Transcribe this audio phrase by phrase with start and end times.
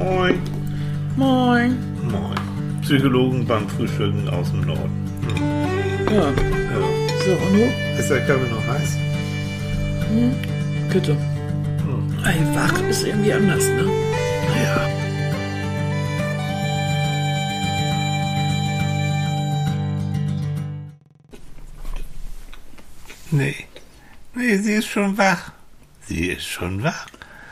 [0.00, 0.40] Moin.
[1.16, 1.76] Moin.
[2.10, 2.80] Moin.
[2.80, 4.90] Psychologen beim Frühstücken aus dem Norden.
[6.10, 6.30] Ja.
[6.30, 6.32] Ja.
[7.22, 7.98] So, und du?
[7.98, 8.96] Ist der Kaffee noch heiß?
[10.90, 11.16] Bitte.
[12.24, 13.84] Ey, wach ist irgendwie anders, ne?
[14.64, 14.88] Ja.
[23.30, 23.66] Nee.
[24.34, 25.52] Nee, sie ist schon wach.
[26.06, 27.06] Sie ist schon wach.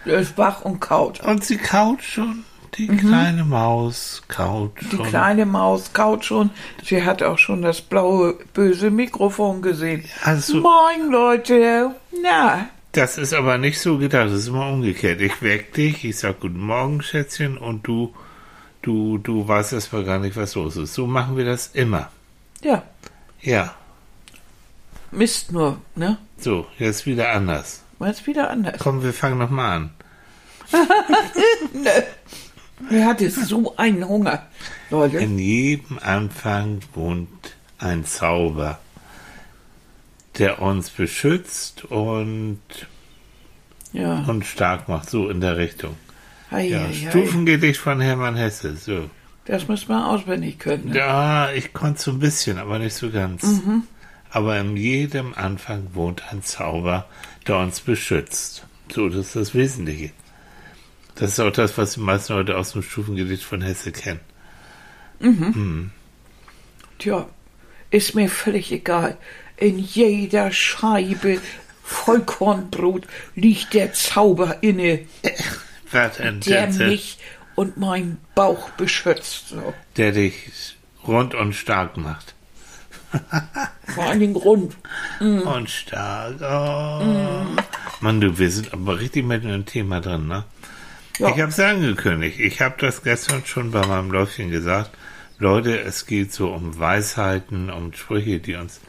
[0.08, 1.20] Ist wach und kaut.
[1.20, 2.44] Und sie kaut schon.
[2.76, 5.06] Die kleine Maus kaut Die schon.
[5.06, 6.50] kleine Maus kaut schon.
[6.84, 10.04] Sie hat auch schon das blaue, böse Mikrofon gesehen.
[10.22, 11.94] Also- Moin, Leute.
[12.22, 15.20] Na, Das ist aber nicht so gedacht, das ist immer umgekehrt.
[15.20, 18.14] Ich weck dich, ich sag Guten Morgen, Schätzchen, und du,
[18.82, 20.94] du, du weißt erstmal gar nicht, was los ist.
[20.94, 22.10] So machen wir das immer.
[22.62, 22.82] ja,
[23.40, 23.74] Ja,
[25.10, 26.18] Mist nur, ne?
[26.38, 27.82] so, jetzt wieder anders.
[28.00, 28.76] Jetzt wieder anders.
[28.78, 29.90] Komm, wir fangen nochmal an.
[32.90, 34.46] Er hatte so einen Hunger,
[34.90, 35.18] Leute.
[35.18, 38.78] In jedem Anfang wohnt ein Zauber,
[40.38, 42.60] der uns beschützt und,
[43.92, 44.24] Ja.
[44.28, 45.96] und stark macht, so in der Richtung.
[46.52, 47.08] Hei, Ja, hei, hei.
[47.10, 49.10] Stufengedicht von Hermann Hesse, so.
[49.44, 50.90] Das muss man auswendig können.
[50.90, 50.98] Ne?
[50.98, 53.44] Ja, ich konnte so ein bisschen, aber nicht so ganz.
[54.30, 57.06] Aber in jedem Anfang wohnt ein Zauber,
[57.46, 58.66] der uns beschützt.
[58.94, 60.10] So, das ist das Wesentliche.
[61.18, 64.20] Das ist auch das, was die meisten Leute aus dem Stufengedicht von Hesse kennen.
[66.98, 67.26] Tja,
[67.90, 69.16] ist mir völlig egal.
[69.56, 71.40] In jeder Scheibe
[71.82, 75.06] Vollkornbrot liegt der Zauber inne,
[75.92, 77.18] der mich
[77.56, 79.48] und meinen Bauch beschützt.
[79.48, 79.74] So.
[79.96, 82.34] der dich rund und stark macht.
[83.88, 84.76] Vor allen Dingen rund.
[85.18, 86.36] Und stark.
[86.40, 87.56] Oh.
[88.00, 90.44] Mann, du, wir sind aber richtig mit einem Thema drin, ne?
[91.18, 91.28] Ja.
[91.30, 92.38] Ich habe es angekündigt.
[92.38, 94.90] Ich habe das gestern schon bei meinem Läufchen gesagt.
[95.38, 98.80] Leute, es geht so um Weisheiten, um Sprüche, die uns,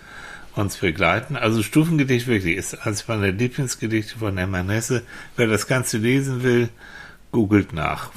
[0.56, 1.36] uns begleiten.
[1.36, 5.04] Also Stufengedicht wirklich ist eines meiner Lieblingsgedichte von Hermann Hesse.
[5.36, 6.70] Wer das Ganze lesen will,
[7.32, 8.12] googelt nach.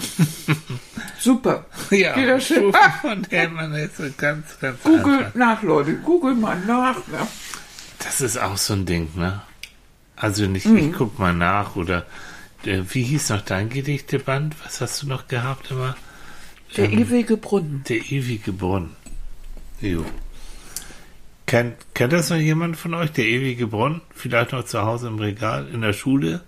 [1.19, 1.67] Super.
[1.91, 2.71] ja, Geht das schön?
[2.73, 5.35] Stufen von Hermann Hesse, ganz, ganz Google einfach.
[5.35, 5.95] nach, Leute.
[5.97, 6.97] Google mal nach.
[7.09, 7.19] Ne?
[7.99, 9.41] Das ist auch so ein Ding, ne?
[10.17, 10.77] Also nicht, Mhm.
[10.79, 12.07] ich guck mal nach oder
[12.65, 14.55] wie hieß noch dein Gedichteband?
[14.65, 15.97] Was hast du noch gehabt immer?
[16.77, 17.85] Der Ähm, ewige Brunnen.
[17.89, 18.91] Der ewige Brunnen.
[19.81, 20.05] Jo.
[21.47, 23.11] Kennt, kennt das noch jemand von euch?
[23.13, 24.01] Der ewige Brunnen?
[24.15, 26.41] Vielleicht noch zu Hause im Regal, in der Schule?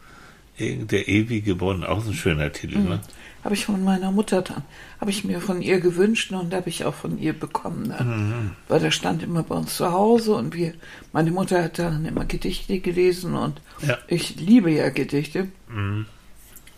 [0.56, 3.00] Irgend- Der ewige Brunnen, auch so ein schöner Titel, ne?
[3.42, 4.62] Habe ich von meiner Mutter dann.
[5.04, 7.88] Habe ich mir von ihr gewünscht und habe ich auch von ihr bekommen.
[7.88, 8.02] Ne?
[8.02, 8.50] Mhm.
[8.68, 10.72] Weil der stand immer bei uns zu Hause und wir,
[11.12, 13.98] meine Mutter hat dann immer Gedichte gelesen und Ja.
[14.08, 15.48] ich liebe ja Gedichte.
[15.68, 16.06] Mhm.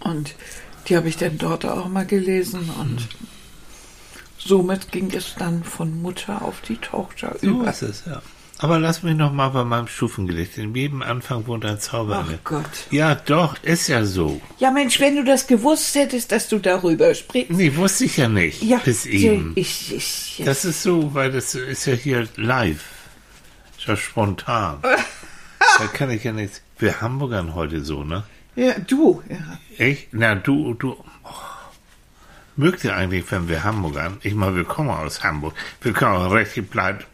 [0.00, 0.34] Und
[0.88, 3.26] die habe ich dann dort auch mal gelesen und Mhm.
[4.38, 7.70] somit ging es dann von Mutter auf die Tochter So über.
[7.70, 8.22] ist es, ja.
[8.58, 10.56] Aber lass mich noch mal bei meinem Stufengedicht.
[10.56, 12.24] In jedem Anfang wohnt ein Zauber.
[12.26, 12.38] Ach.
[12.44, 12.64] Gott.
[12.90, 14.40] Ja, doch, ist ja so.
[14.58, 17.50] Ja Mensch, wenn du das gewusst hättest, dass du darüber sprichst.
[17.50, 18.62] Nee, wusste ich ja nicht.
[18.62, 19.52] Ja, bis eben.
[19.56, 22.84] ich, ich, Das ist so, weil das ist ja hier live.
[23.76, 24.78] Ist ja spontan.
[25.78, 26.62] da kann ich ja nichts.
[26.78, 28.24] Wir Hamburgern heute so, ne?
[28.56, 29.58] ja, du, ja.
[29.76, 30.08] Ich?
[30.12, 30.96] Na, du, du.
[32.56, 36.32] Mögt ihr eigentlich, wenn wir Hamburgern, ich meine, wir kommen aus Hamburg, wir können auch
[36.32, 37.06] richtig platt,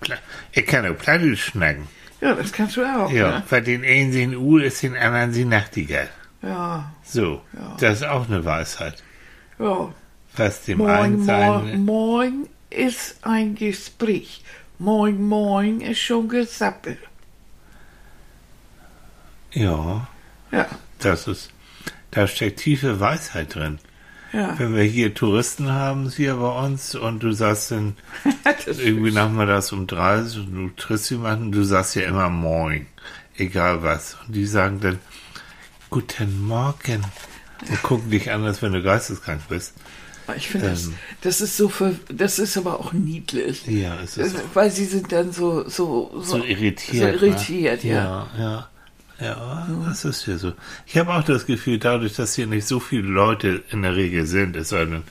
[0.53, 1.89] ich kann auch platt schnacken.
[2.21, 3.11] Ja, das kannst du auch.
[3.11, 3.43] Ja, Ne?
[3.51, 6.09] bei den einen sind Uhr, ist den anderen sie Nachtigall.
[6.43, 7.43] Ja, So,
[7.81, 9.03] das ist auch eine Weisheit.
[9.59, 9.93] ja.
[10.37, 11.85] Was dem Moin, einen sein...
[11.85, 14.43] moin, moin ist ein Gespräch.
[14.79, 16.99] Moin, moin ist schon gesappelt.
[19.53, 20.07] Ja,
[20.51, 20.67] Ja,
[21.01, 21.51] das ist,
[22.13, 23.79] da steckt tiefe Weisheit drin.
[24.32, 24.59] Ja.
[24.59, 27.97] Wenn wir hier Touristen haben, hier bei uns, und du sagst dann
[28.66, 32.87] das irgendwie nachmittags um drei, und du triffst jemanden, du sagst ja immer Moin,
[33.37, 34.16] egal was.
[34.26, 34.98] Und die sagen dann,
[35.93, 37.04] Guten Morgen.
[37.69, 39.75] Und gucken dich an, als wenn du geisteskrank bist.
[40.35, 43.67] ich finde, das, ähm, das ist so, ver, das ist aber auch niedlich.
[43.67, 47.20] Ja, es ist Weil sie sind dann so, so, so irritiert.
[47.20, 47.90] So irritiert, ne?
[47.90, 48.28] ja.
[48.38, 48.69] Ja, ja.
[49.23, 50.53] Ja, das ist ja so.
[50.85, 54.27] Ich habe auch das Gefühl, dadurch, dass hier nicht so viele Leute in der Regel
[54.27, 55.05] sind, es sei denn,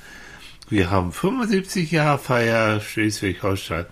[0.69, 3.85] wir haben 75 Jahre Feier Schleswig-Holstein.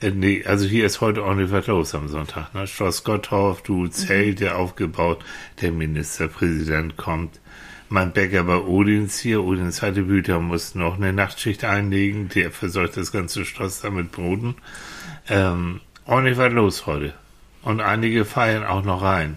[0.00, 2.54] Äh, nee, also hier ist heute ordentlich was los am Sonntag.
[2.54, 2.68] Ne?
[2.68, 5.24] Schloss Gotthof, du Zelte aufgebaut,
[5.60, 7.40] der Ministerpräsident kommt.
[7.88, 13.10] Mein Bäcker bei Odins hier, Odins Haltebüter muss noch eine Nachtschicht einlegen, der versorgt das
[13.10, 14.54] ganze Schloss da mit Broten.
[15.28, 17.12] Ähm, ordentlich was los heute.
[17.62, 19.36] Und einige feiern auch noch rein.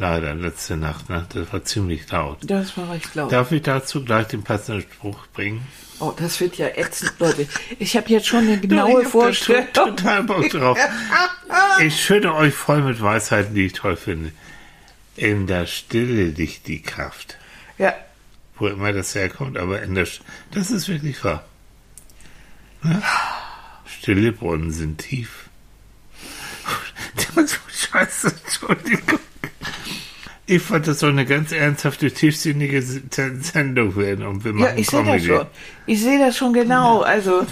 [0.00, 1.10] Leider, letzte Nacht.
[1.10, 1.26] Ne?
[1.34, 2.38] Das war ziemlich laut.
[2.44, 3.30] Das war recht laut.
[3.30, 5.66] Darf ich dazu gleich den passenden Spruch bringen?
[5.98, 7.46] Oh, das wird ja ätzend, Leute.
[7.78, 9.66] Ich habe jetzt schon eine genaue Vorstellung.
[9.74, 10.78] to- Total Bock drauf.
[11.82, 14.32] Ich schütte euch voll mit Weisheiten, die ich toll finde.
[15.16, 17.36] In der Stille liegt die Kraft.
[17.76, 17.92] Ja,
[18.56, 20.20] Wo immer das herkommt, aber in der Sch
[20.52, 21.44] das ist wirklich wahr.
[22.82, 23.02] Ne?
[23.84, 25.48] Stille Brunnen sind tief.
[27.90, 29.18] Scheiße, Entschuldigung.
[30.50, 34.88] Ich fand das soll eine ganz ernsthafte, tiefsinnige Sendung werden und wir ja, machen ich
[34.90, 35.46] sehe das schon.
[35.86, 37.02] Ich sehe das schon genau.
[37.02, 37.46] Also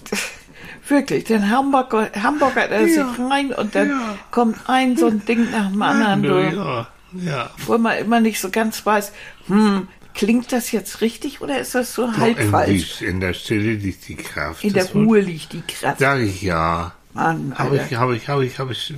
[0.88, 4.18] wirklich, den Hamburger, Hamburger der Ja, sich rein und dann ja.
[4.32, 7.50] kommt ein so ein Ding nach dem anderen, Ja, du, ja, ja.
[7.64, 9.12] wo man immer nicht so ganz weiß,
[9.46, 13.02] hm, klingt das jetzt richtig oder ist das so halb in, falsch?
[13.02, 14.64] in der Stille liegt die Kraft.
[14.64, 16.00] In der Das Wort Ruhe liegt die Kraft.
[16.00, 16.92] Sag ich ja.
[17.14, 18.92] Mann, Habe ich, habe ich, habe ich, habe ich.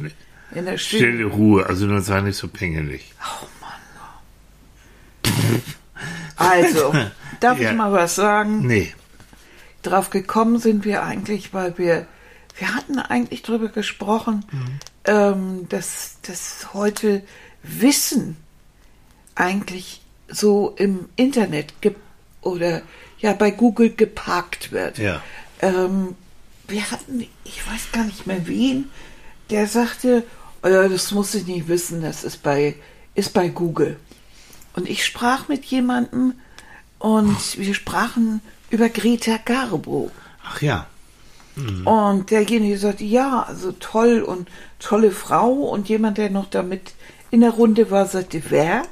[0.54, 1.02] In der Stille.
[1.12, 3.12] Stille Ruhe, also nur sei nicht so pingelig.
[6.36, 6.92] Also,
[7.40, 7.70] darf Ja.
[7.70, 8.66] ich mal was sagen?
[8.66, 8.94] Nee.
[9.82, 12.06] Drauf gekommen sind wir eigentlich, weil wir,
[12.58, 14.44] wir hatten eigentlich drüber gesprochen,
[15.04, 17.22] ähm, dass, dass heute
[17.62, 18.36] Wissen
[19.34, 22.00] eigentlich so im Internet gibt
[22.42, 22.82] oder
[23.20, 24.98] ja bei Google geparkt wird.
[24.98, 25.22] Ja.
[25.60, 26.16] Ähm,
[26.66, 28.90] wir hatten, ich weiß gar nicht mehr wen,
[29.50, 30.22] der sagte,
[30.62, 32.74] oh ja, das muss ich nicht wissen, das ist bei,
[33.14, 33.96] ist bei Google.
[34.74, 36.34] Und ich sprach mit jemandem
[36.98, 38.40] und wir sprachen
[38.70, 40.10] über Greta Garbo.
[40.44, 40.86] Ach ja.
[41.84, 44.48] Und derjenige sagte, ja, also toll und
[44.78, 45.50] tolle Frau.
[45.50, 46.92] Und jemand, der noch damit
[47.32, 48.82] in der Runde war, sagte, wer?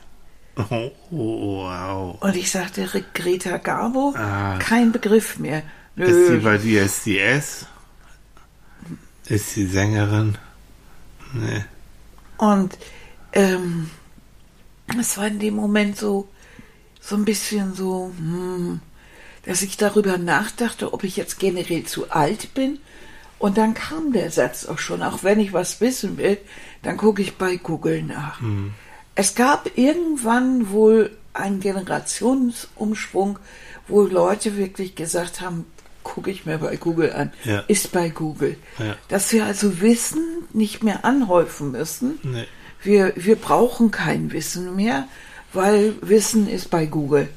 [0.71, 2.17] Oh, wow.
[2.21, 4.59] Und ich sagte, Re- Greta Garbo, Ah.
[4.59, 5.63] kein Begriff mehr.
[5.95, 7.67] Ist sie Nö, bei DSDS?
[9.27, 10.37] Ist sie Sängerin?
[11.33, 11.65] Nee.
[12.39, 12.77] Und
[13.33, 13.91] ähm,
[14.99, 16.29] es war in dem Moment so,
[17.01, 18.81] so ein bisschen so, hm,
[19.45, 22.79] dass ich darüber nachdachte, ob ich jetzt generell zu alt bin.
[23.39, 26.39] Und dann kam der Satz auch schon, auch wenn ich was wissen will,
[26.83, 28.41] dann gucke ich bei Google nach.
[29.15, 33.39] Es gab irgendwann wohl einen Generationsumschwung,
[33.89, 35.67] wo Leute wirklich gesagt haben,
[36.15, 37.65] gucke ich mir bei Google an, Ja.
[37.69, 38.57] ist bei Google.
[38.79, 38.97] Ja.
[39.09, 40.23] Dass wir also Wissen
[40.53, 42.19] nicht mehr anhäufen müssen.
[42.23, 42.47] Nee.
[42.83, 45.09] Wir, wir brauchen kein Wissen mehr,
[45.53, 47.29] weil Wissen ist bei Google.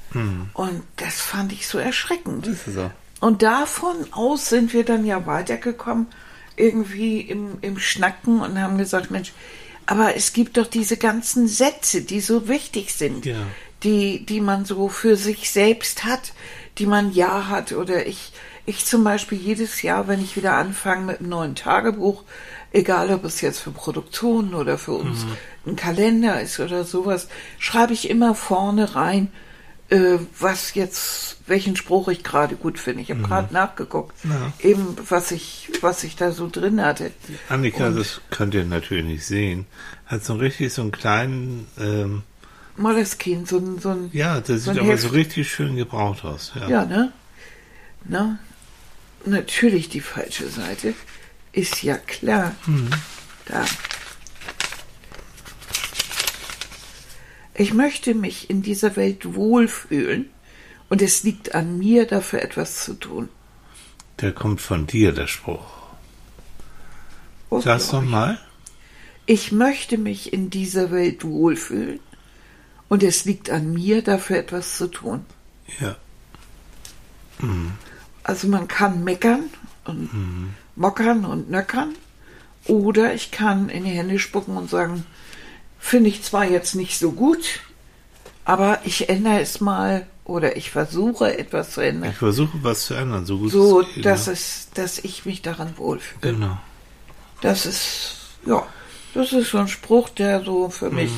[0.54, 2.46] Und das fand ich so erschreckend.
[2.48, 2.92] Das ist so.
[3.22, 6.08] Und davon aus sind wir dann ja weitergekommen,
[6.56, 9.34] irgendwie im, im Schnacken und haben gesagt, Mensch,
[9.86, 13.38] aber es gibt doch diese ganzen Sätze, die so wichtig sind, Ja.
[13.84, 16.34] die, die man so für sich selbst hat,
[16.78, 17.72] die man ja hat.
[17.72, 18.32] Oder ich,
[18.70, 22.24] ich zum Beispiel jedes Jahr, wenn ich wieder anfange mit einem neuen Tagebuch,
[22.72, 25.26] egal ob es jetzt für Produktionen oder für uns
[25.66, 27.28] ein Kalender ist oder sowas,
[27.58, 29.32] schreibe ich immer vorne rein,
[29.90, 33.02] äh, was jetzt, welchen Spruch ich gerade gut finde.
[33.02, 34.54] Ich habe gerade nachgeguckt, Ja.
[34.70, 37.12] eben was ich, was ich da so drin hatte.
[37.50, 39.66] Annika, Und- das könnt ihr natürlich nicht sehen,
[40.06, 42.22] hat so richtig so einen kleinen, ähm,
[42.78, 45.02] Moleskine, so ein, so ein, ja, das So sieht aber Heft.
[45.04, 46.52] so richtig schön gebraucht aus.
[46.56, 46.70] Ja.
[46.70, 47.12] ja, ne?
[48.06, 48.38] Ne?
[49.26, 50.94] Natürlich die falsche Seite,
[51.52, 52.56] ist ja klar.
[53.46, 53.66] Da.
[57.54, 60.30] Ich möchte mich in dieser Welt wohlfühlen
[60.88, 63.30] und es liegt an mir, dafür etwas zu tun.
[64.22, 65.66] Der kommt von dir, der Spruch.
[67.50, 68.10] Oh, Sag's doch ich.
[68.10, 68.40] mal.
[69.26, 72.00] Ich möchte mich in dieser Welt wohlfühlen
[72.88, 75.26] und es liegt an mir, dafür etwas zu tun.
[75.80, 75.96] Ja.
[78.24, 79.46] Also man kann meckern
[79.86, 80.10] und
[80.76, 81.96] mockern und nöckern
[82.66, 85.06] oder ich kann in die Hände spucken und sagen,
[85.80, 87.62] finde ich zwar jetzt nicht so gut,
[88.46, 92.94] aber ich ändere es mal oder ich versuche etwas zu ändern, Ich versuche was zu
[92.94, 94.06] ändern, so gut so es geht.
[94.06, 94.34] dass ne?
[94.34, 96.34] es, dass ich mich daran wohlfühle.
[96.34, 96.58] Genau.
[97.42, 98.66] Das ist, ja,
[99.14, 101.12] das ist so ein Spruch, der so für mich,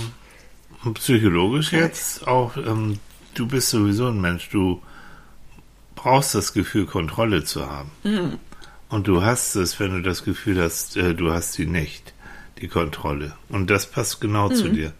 [0.83, 2.99] Und psychologisch jetzt auch, ähm,
[3.33, 4.81] du bist sowieso ein Mensch, du
[5.95, 7.91] brauchst das Gefühl, Kontrolle zu haben.
[8.89, 12.13] Und du hast es, wenn du das Gefühl hast, äh, du hast sie nicht,
[12.59, 13.33] die Kontrolle.
[13.49, 14.93] Und das passt genau zu dir.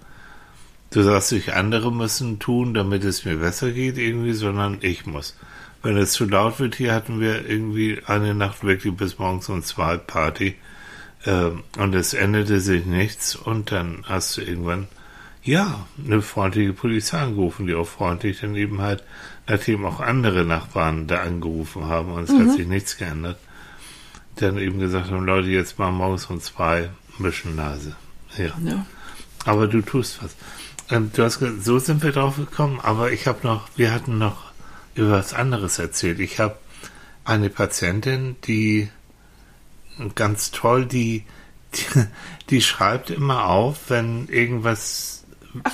[0.92, 5.38] Du sagst nicht, andere müssen tun, damit es mir besser geht irgendwie, sondern ich muss.
[5.84, 9.64] Wenn es zu laut wird, hier hatten wir irgendwie eine Nacht wirklich bis morgens um
[9.64, 10.56] zwei Party
[11.26, 14.88] ähm, und es änderte sich nichts und dann hast du irgendwann
[15.44, 19.04] ja, eine freundliche Polizei angerufen, die auch freundlich dann eben halt,
[19.52, 23.38] nachdem auch andere Nachbarn da angerufen haben und es hat sich nichts geändert,
[24.38, 26.90] dann eben gesagt haben, Leute, jetzt mal morgens um zwei
[27.20, 27.94] ein bisschen Nase.
[28.38, 28.56] Ja.
[28.58, 28.86] ne?
[29.44, 30.38] Aber du tust was.
[30.90, 34.18] Ähm, du hast gesagt, so sind wir drauf gekommen, aber ich habe noch, wir hatten
[34.18, 34.54] noch
[34.96, 36.22] über was anderes erzählt.
[36.22, 36.56] Ich habe
[37.26, 38.88] eine Patientin, die
[40.16, 41.26] ganz toll, die,
[41.74, 42.06] die,
[42.50, 45.21] die schreibt immer auf, wenn irgendwas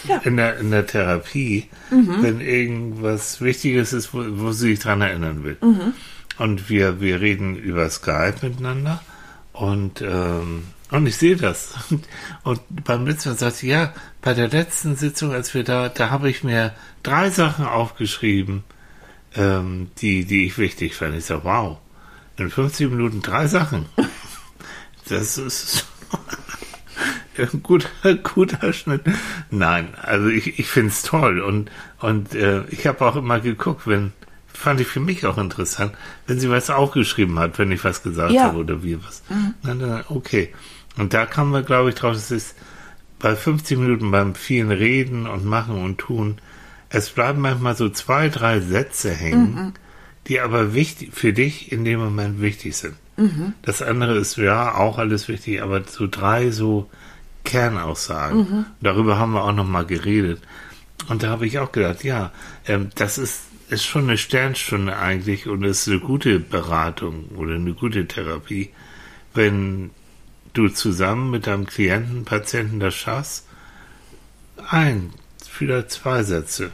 [0.07, 0.17] ja.
[0.23, 5.43] in, der, in der Therapie, wenn irgendwas Wichtiges ist, wo, wo sie sich dran erinnern
[5.43, 5.57] will.
[6.37, 9.01] Und wir, wir reden über Skype miteinander
[9.57, 11.73] und, ähm, und ich sehe das.
[11.89, 12.07] Und,
[12.43, 16.09] und beim letzten Mal sagt sie, ja, bei der letzten Sitzung, als wir da, da
[16.09, 18.63] habe ich mir drei Sachen aufgeschrieben,
[19.35, 21.15] ähm, die, die ich wichtig fand.
[21.15, 21.77] Ich sage, wow,
[22.37, 23.85] in 50 Minuten drei Sachen.
[25.09, 25.85] Das ist
[27.63, 27.89] guter,
[28.23, 29.01] guter Schnitt.
[29.49, 33.87] Nein, also ich, ich finde es toll und, und äh, ich habe auch immer geguckt,
[33.87, 34.13] wenn,
[34.47, 35.93] fand ich für mich auch interessant,
[36.25, 38.43] wenn sie was aufgeschrieben hat, wenn ich was gesagt Ja.
[38.43, 39.23] habe oder wir was.
[39.63, 40.53] Dann, dann, okay.
[40.97, 42.55] Und da kamen wir, glaube ich, drauf, es ist
[43.19, 46.39] bei 50 Minuten beim vielen Reden und Machen und Tun,
[46.89, 49.73] es bleiben manchmal so zwei, drei Sätze hängen,
[50.27, 52.95] die aber wichtig für dich in dem Moment wichtig sind.
[53.63, 56.87] Das andere ist ja auch alles wichtig, aber so drei so
[57.47, 58.65] Kernaussagen.
[58.81, 60.41] Darüber haben wir auch noch mal geredet.
[61.07, 62.31] Und da habe ich auch gedacht, ja,
[62.67, 67.73] ähm, das ist, ist schon eine Sternstunde eigentlich und ist eine gute Beratung oder eine
[67.73, 68.69] gute Therapie,
[69.33, 69.91] wenn
[70.53, 73.47] du zusammen mit deinem Klienten, Patienten das schaffst,
[74.69, 75.13] ein,
[75.49, 76.71] vielleicht zwei Sätze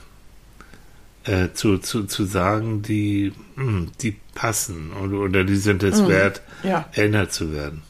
[1.25, 6.41] äh, zu, zu, zu sagen, die, mh, die passen oder, oder die sind es wert,
[6.63, 6.89] ja.
[6.93, 7.83] erinnert zu werden.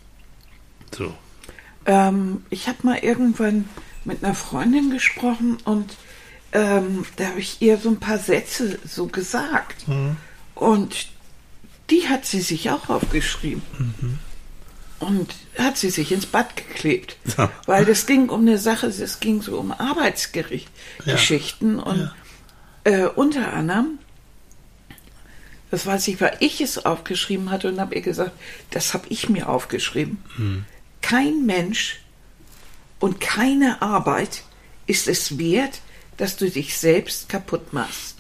[0.92, 1.14] So.
[1.86, 3.68] Ähm, ich habe mal irgendwann
[4.06, 5.96] mit einer Freundin gesprochen und
[6.52, 9.86] ähm, da habe ich ihr so ein paar Sätze so gesagt.
[10.56, 11.08] Und
[11.90, 13.62] die hat sie sich auch aufgeschrieben.
[15.00, 17.18] Und hat sie sich ins Bad geklebt.
[17.38, 17.52] Ja.
[17.66, 20.70] Weil das ging um eine Sache, es ging so um Arbeitsgericht,
[21.80, 21.84] Ja.
[21.84, 22.12] Und
[22.86, 24.00] äh, unter anderem,
[25.72, 28.32] das weiß ich, weil ich es aufgeschrieben hatte und habe ihr gesagt,
[28.70, 30.20] das habe ich mir aufgeschrieben.
[31.04, 32.00] Kein Mensch
[33.00, 34.42] und keine Arbeit
[34.88, 35.82] ist es wert,
[36.18, 38.18] dass du dich selbst kaputt machst.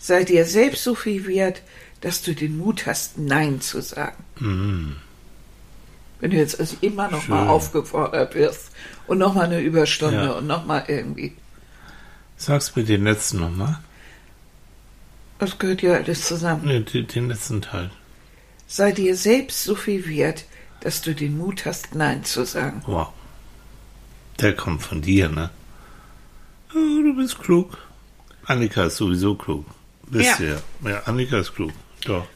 [0.00, 1.62] Sei dir selbst so viel wert,
[2.00, 4.96] dass du den Mut hast, Nein zu sagen.
[6.20, 7.48] Wenn du jetzt also immer noch mal Schön.
[7.48, 8.70] aufgefordert wirst
[9.06, 10.32] und noch mal eine Überstunde Ja.
[10.32, 11.36] und noch mal irgendwie.
[12.36, 13.78] Sag's mir den letzten nochmal.
[15.38, 16.66] Das gehört ja alles zusammen.
[16.66, 17.90] Den, den letzten Teil.
[18.66, 20.44] Sei dir selbst so viel wert,
[20.80, 22.82] dass du den Mut hast, Nein zu sagen.
[22.86, 23.08] Wow.
[24.40, 25.50] Der kommt von dir, ne?
[26.70, 27.78] Oh, du bist klug.
[28.44, 29.66] Annika ist sowieso klug.
[30.06, 30.46] Wisst Ja.
[30.46, 30.62] ihr?
[30.90, 31.72] Ja, Annika ist klug.
[32.04, 32.26] Doch.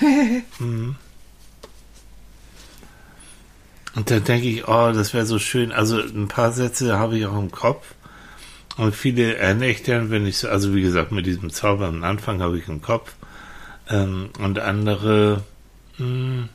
[0.58, 0.96] mhm.
[3.94, 5.70] Und dann denke ich, oh, das wäre so schön.
[5.70, 7.94] Also ein paar Sätze habe ich auch im Kopf.
[8.78, 12.58] Und viele dann, wenn ich so, also wie gesagt, mit diesem Zauber am Anfang habe
[12.58, 13.12] ich im Kopf.
[13.90, 15.42] Ähm, und andere
[15.98, 16.48] mh,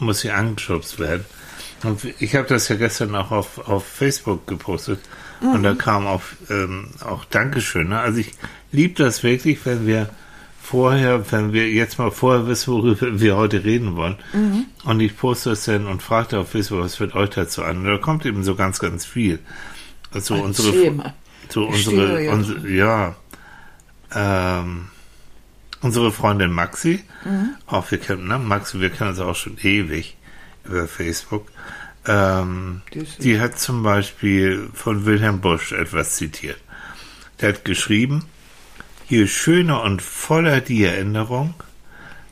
[0.00, 1.24] muss ich angeschubst werden.
[1.84, 5.00] Und ich habe das ja gestern auch auf, auf Facebook gepostet.
[5.40, 7.90] Und da kam auch, ähm, auch Dankeschön.
[7.90, 8.00] Ne?
[8.00, 8.32] Also ich
[8.72, 10.10] liebe das wirklich, wenn wir
[10.60, 14.16] vorher, wenn wir jetzt mal vorher wissen, worüber wir heute reden wollen.
[14.84, 17.78] Und ich poste es dann und fragte auf Facebook, was wird euch dazu an?
[17.78, 19.38] Und da kommt eben so ganz, ganz viel.
[20.12, 21.14] Also Ein unsere, Thema.
[21.48, 23.14] so unsere, unsere ja,
[24.14, 24.88] ähm,
[25.80, 27.04] unsere Freundin Maxi,
[27.66, 30.16] auch wir kennen, ne, Maxi, wir kennen uns auch schon ewig
[30.64, 31.50] über Facebook.
[32.06, 32.82] Ähm,
[33.18, 36.58] die hat zum Beispiel von Wilhelm Busch etwas zitiert.
[37.40, 38.24] Der hat geschrieben,
[39.08, 41.54] je schöner und voller die Erinnerung,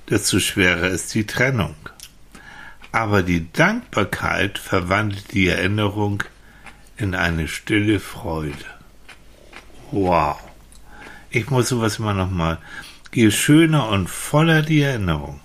[0.09, 1.75] desto schwerer ist die Trennung.
[2.93, 6.23] Aber die Dankbarkeit verwandelt die Erinnerung
[6.97, 8.55] in eine stille Freude.
[9.91, 10.39] Wow.
[11.31, 12.59] Ich muss sowas immer nochmal.
[13.13, 15.41] Je schöner und voller die Erinnerung,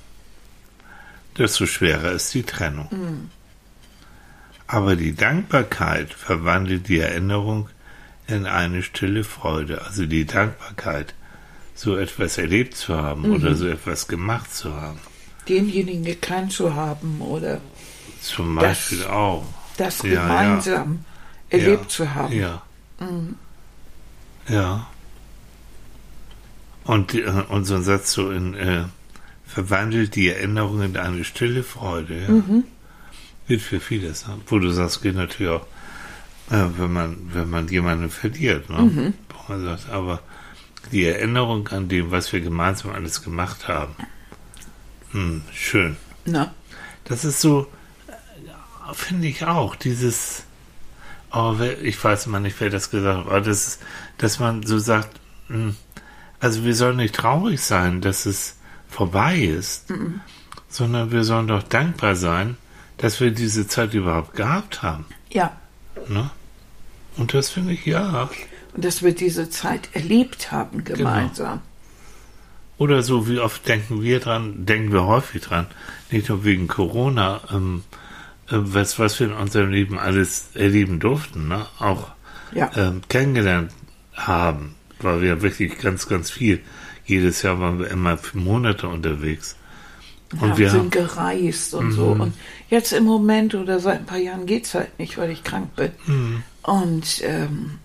[1.38, 3.30] desto schwerer ist die Trennung.
[4.68, 7.70] Aber die Dankbarkeit verwandelt die Erinnerung
[8.28, 9.82] in eine stille Freude.
[9.86, 11.14] Also die Dankbarkeit,
[11.76, 15.00] so etwas erlebt zu haben oder so etwas gemacht zu haben.
[15.48, 17.60] Denjenigen gekannt zu haben oder
[18.22, 19.46] Zum Das- Beispiel auch.
[19.78, 20.22] das Ja, ja.
[20.28, 21.06] gemeinsam
[21.50, 21.90] erlebt ja.
[21.90, 22.34] zu haben.
[22.34, 22.62] Ja.
[24.48, 24.88] Ja.
[26.84, 28.86] Und, äh, ein Satz so in, äh,
[29.46, 32.22] verwandelt die Erinnerung in eine stille Freude.
[32.22, 32.30] Ja.
[32.30, 32.64] Mhm.
[33.48, 34.28] Gilt für vieles.
[34.28, 34.38] Ne?
[34.48, 35.66] Wo du sagst, geht natürlich auch,
[36.50, 38.70] äh, wenn man, wenn man jemanden verliert.
[38.70, 38.82] Ne?
[38.82, 39.14] Mhm.
[39.30, 40.22] Wo man sagt, aber
[40.92, 43.96] die Erinnerung an dem, was wir gemeinsam alles gemacht haben.
[45.12, 45.98] Hm, schön.
[46.26, 46.54] Na,
[47.04, 47.68] Das ist so,
[48.94, 50.44] finde ich auch, dieses,
[51.32, 53.82] oh, ich weiß mal nicht, wer das gesagt hat, aber das ist,
[54.18, 55.20] dass man so sagt,
[55.50, 55.74] mh,
[56.42, 58.58] also wir sollen nicht traurig sein, dass es
[58.90, 60.20] vorbei ist, Mhm.
[60.68, 62.58] sondern wir sollen doch dankbar sein,
[62.98, 65.06] dass wir diese Zeit überhaupt gehabt haben.
[65.32, 65.52] Ja.
[66.10, 66.30] Ne?
[67.18, 68.30] Und das finde ich ja.
[68.74, 71.62] Und dass wir diese Zeit erlebt haben gemeinsam.
[72.78, 75.68] Oder so, wie oft denken wir dran, denken wir häufig dran,
[76.10, 77.84] nicht nur wegen Corona, ähm,
[78.50, 81.66] äh, was, was wir in unserem Leben alles erleben durften, ne?
[81.80, 82.08] auch
[82.54, 82.72] Ja.
[82.76, 83.72] ähm, kennengelernt
[84.16, 86.62] haben, weil wir wirklich ganz, ganz viel,
[87.06, 89.56] jedes Jahr waren wir immer für Monate unterwegs.
[90.40, 90.92] Und ja, wir sind haben, Mhm.
[90.92, 92.06] gereist und so.
[92.06, 92.34] Und
[92.70, 95.92] jetzt im Moment oder seit ein paar Jahren geht's halt nicht, weil ich krank bin.
[96.08, 96.44] Mhm.
[96.64, 97.80] Und ähm,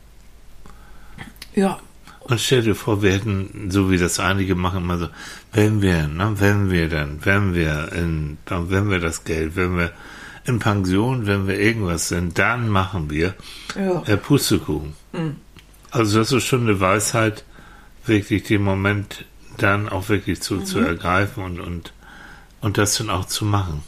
[1.55, 1.79] ja,
[2.21, 5.09] und stell dir vor, wir hätten, so wie das einige machen, immer so,
[5.53, 9.77] wenn wir, ne, wenn wir dann, wenn wir in, dann, wenn wir das Geld, wenn
[9.77, 9.93] wir
[10.45, 13.35] in Pension, wenn wir irgendwas sind, dann machen wir
[13.77, 14.95] ja, äh, Pustekuchen.
[15.91, 17.45] Also das ist schon eine Weisheit,
[18.05, 19.25] wirklich den Moment
[19.57, 21.93] dann auch wirklich zu, zu ergreifen und, und,
[22.61, 23.83] und das dann auch zu machen.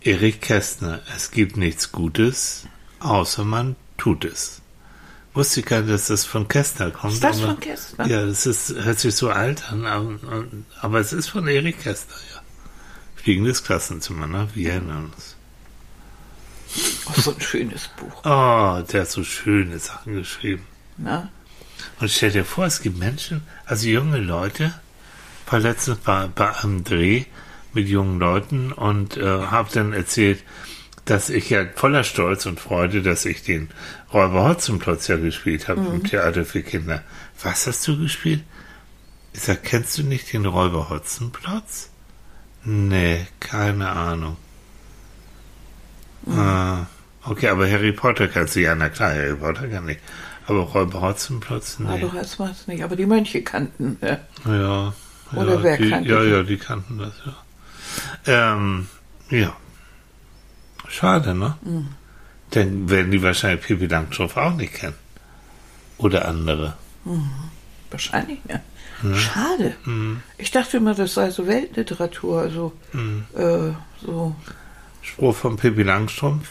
[0.00, 2.66] Erich Kästner, es gibt nichts Gutes,
[3.00, 4.60] außer man tut es.
[5.32, 7.14] Wusste ich gar nicht, dass das von Kästner kommt.
[7.14, 8.06] Ist das aber- von Kästner?
[8.06, 10.18] Ja, das ist, hört sich so alt an, aber,
[10.80, 12.40] aber es ist von Erich Kästner, ja.
[13.16, 14.48] Fliegendes Klassenzimmer, ne?
[14.54, 15.36] Wir erinnern uns.
[17.06, 18.12] oh, so ein schönes Buch.
[18.24, 20.66] Oh, der hat so schöne Sachen geschrieben.
[20.96, 21.28] Ne?
[22.00, 24.74] Und stell dir vor, es gibt Menschen, also junge Leute,
[25.48, 27.24] war letztens bei, bei einem Dreh
[27.72, 30.42] mit jungen Leuten und äh, habe dann erzählt,
[31.04, 33.68] dass ich ja voller Stolz und Freude, dass ich den
[34.12, 37.02] Räuber Hotzenplotz ja gespielt habe im Theater für Kinder.
[37.42, 38.42] Was hast du gespielt?
[39.34, 41.90] Ich sag, kennst du nicht den Räuber Hotzenplotz?
[42.64, 44.36] Nee, keine Ahnung.
[46.26, 46.86] Ah,
[47.24, 49.98] okay, aber Harry Potter kannst du ja, na klar, Harry Potter kann ich.
[50.46, 51.88] Aber Räuber Hotzenplotz, nee.
[51.88, 52.84] Aber das weiß nicht.
[52.84, 53.96] Aber die Mönche kannten.
[54.02, 54.92] äh, Ja.
[55.34, 56.28] Oder ja, wer die, kannte Ja, die?
[56.30, 58.52] ja, die kannten das, ja.
[58.54, 58.88] Ähm,
[59.30, 59.56] ja.
[60.88, 61.56] Schade, ne?
[61.62, 61.88] Mhm.
[62.50, 64.94] Dann werden die wahrscheinlich Pippi Langstrumpf auch nicht kennen.
[65.98, 66.76] Oder andere.
[67.90, 68.60] Wahrscheinlich, ja.
[69.16, 69.74] Schade.
[70.38, 72.40] Ich dachte immer, das sei so Weltliteratur.
[72.42, 72.72] Also,
[73.34, 73.72] äh,
[74.04, 74.36] so.
[75.02, 76.50] Spruch von Pippi Langstrumpf.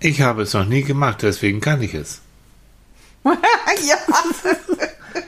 [0.00, 2.20] Ich habe es noch nie gemacht, deswegen kann ich es.
[3.86, 3.96] ja.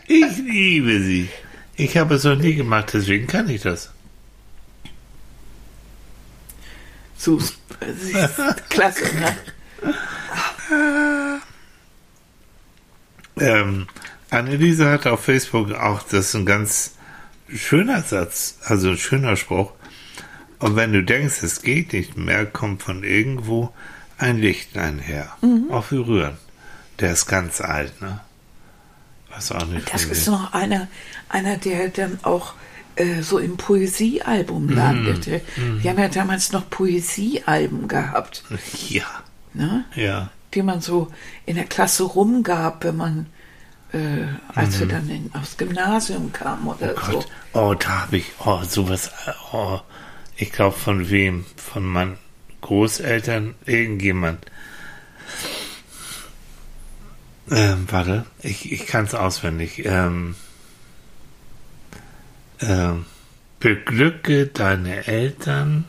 [0.07, 1.29] Ich liebe sie.
[1.77, 3.91] Ich habe es noch nie gemacht, deswegen kann ich das.
[7.17, 7.41] So,
[8.69, 9.37] klasse, ne?
[13.39, 13.87] Ähm,
[14.31, 16.95] Anneliese hat auf Facebook auch, das ist ein ganz
[17.55, 19.73] schöner Satz, also ein schöner Spruch.
[20.59, 23.75] Und wenn du denkst, es geht nicht mehr, kommt von irgendwo
[24.17, 25.37] ein Lichtlein her.
[25.71, 26.39] Auch wie rühren.
[27.01, 28.21] Der ist ganz alt, ne?
[29.31, 30.89] Was auch nicht Das ist noch einer,
[31.29, 32.55] einer, der dann auch
[32.97, 35.43] äh, so im Poesiealbum landete.
[35.57, 38.45] Wir haben ja damals noch Poesiealben gehabt,
[38.89, 39.05] Ja,
[39.53, 39.85] ne?
[39.95, 40.31] ja.
[40.55, 41.09] die man so
[41.45, 43.27] in der Klasse rumgab, wenn man,
[43.93, 47.13] äh, als wir dann in, aufs Gymnasium kamen oder so.
[47.13, 49.11] Gott, oh, da habe ich, oh, sowas,
[49.53, 49.81] oh,
[50.37, 51.45] ich glaube von wem?
[51.57, 52.17] Von meinen
[52.63, 54.47] Großeltern, irgendjemand.
[57.51, 59.85] Ähm, warte, ich, ich kann es auswendig.
[59.85, 60.35] Ähm,
[62.61, 63.05] ähm,
[63.61, 65.85] beglücke deine Eltern,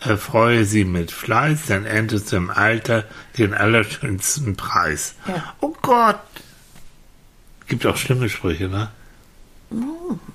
[0.00, 3.04] erfreue sie mit Fleiß, dann erntest du im Alter
[3.38, 5.14] den allerschönsten Preis.
[5.26, 5.54] Ja.
[5.60, 6.20] Oh Gott!
[7.66, 8.90] Gibt auch schlimme Sprüche, ne?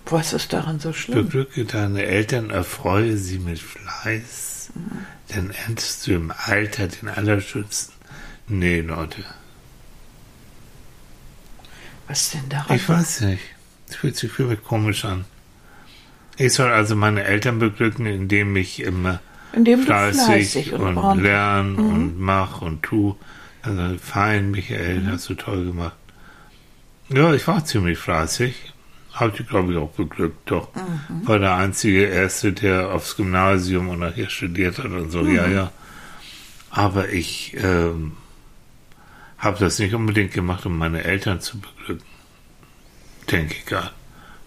[0.06, 1.26] Was ist daran so schlimm?
[1.26, 4.72] Beglücke deine Eltern, erfreue sie mit Fleiß,
[5.30, 7.94] dann erntest du im Alter den Allerschönsten.
[8.48, 9.24] Nee, Leute,
[12.12, 12.76] Was denn daran?
[12.76, 13.42] ich weiß nicht.
[13.88, 15.24] Es fühlt sich für mich komisch an.
[16.36, 19.22] Ich soll also meine Eltern beglücken, indem ich immer
[19.54, 23.16] Indem fleißig, fleißig und und, lerne und mach und tu.
[23.62, 25.96] Also fein, Michael, hast du toll gemacht.
[27.08, 28.74] Ja, ich war ziemlich fleißig.
[29.14, 30.68] Hab die, glaube ich, auch beglückt, doch.
[31.24, 35.72] War der einzige Erste, der aufs Gymnasium und nachher studiert hat und so, ja, ja.
[36.72, 38.18] Aber ich ähm,
[39.42, 42.06] habe das nicht unbedingt gemacht, um meine Eltern zu beglücken.
[43.30, 43.92] Denke ich gar.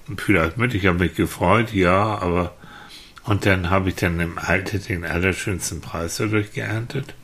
[0.08, 2.54] Und Vielleicht mit, ich habe mich gefreut, ja, aber
[3.24, 7.14] und dann habe ich dann im Alter den allerschönsten Preis dadurch geerntet.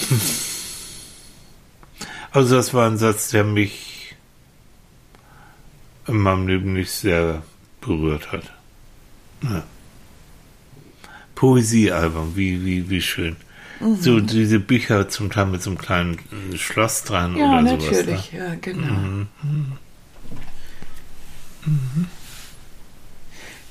[2.32, 4.14] Also das war ein Satz, der mich
[6.06, 7.42] in meinem Leben nicht sehr
[7.80, 8.52] berührt hat.
[9.42, 9.64] Ja.
[11.34, 13.36] Poesiealbum, wie, wie, wie schön.
[14.00, 16.18] So diese Bücher zum Teil mit so einem kleinen
[16.52, 17.82] äh, Schloss dran Ja, oder sowas.
[17.82, 17.88] Ne?
[17.96, 19.26] natürlich, ja, genau.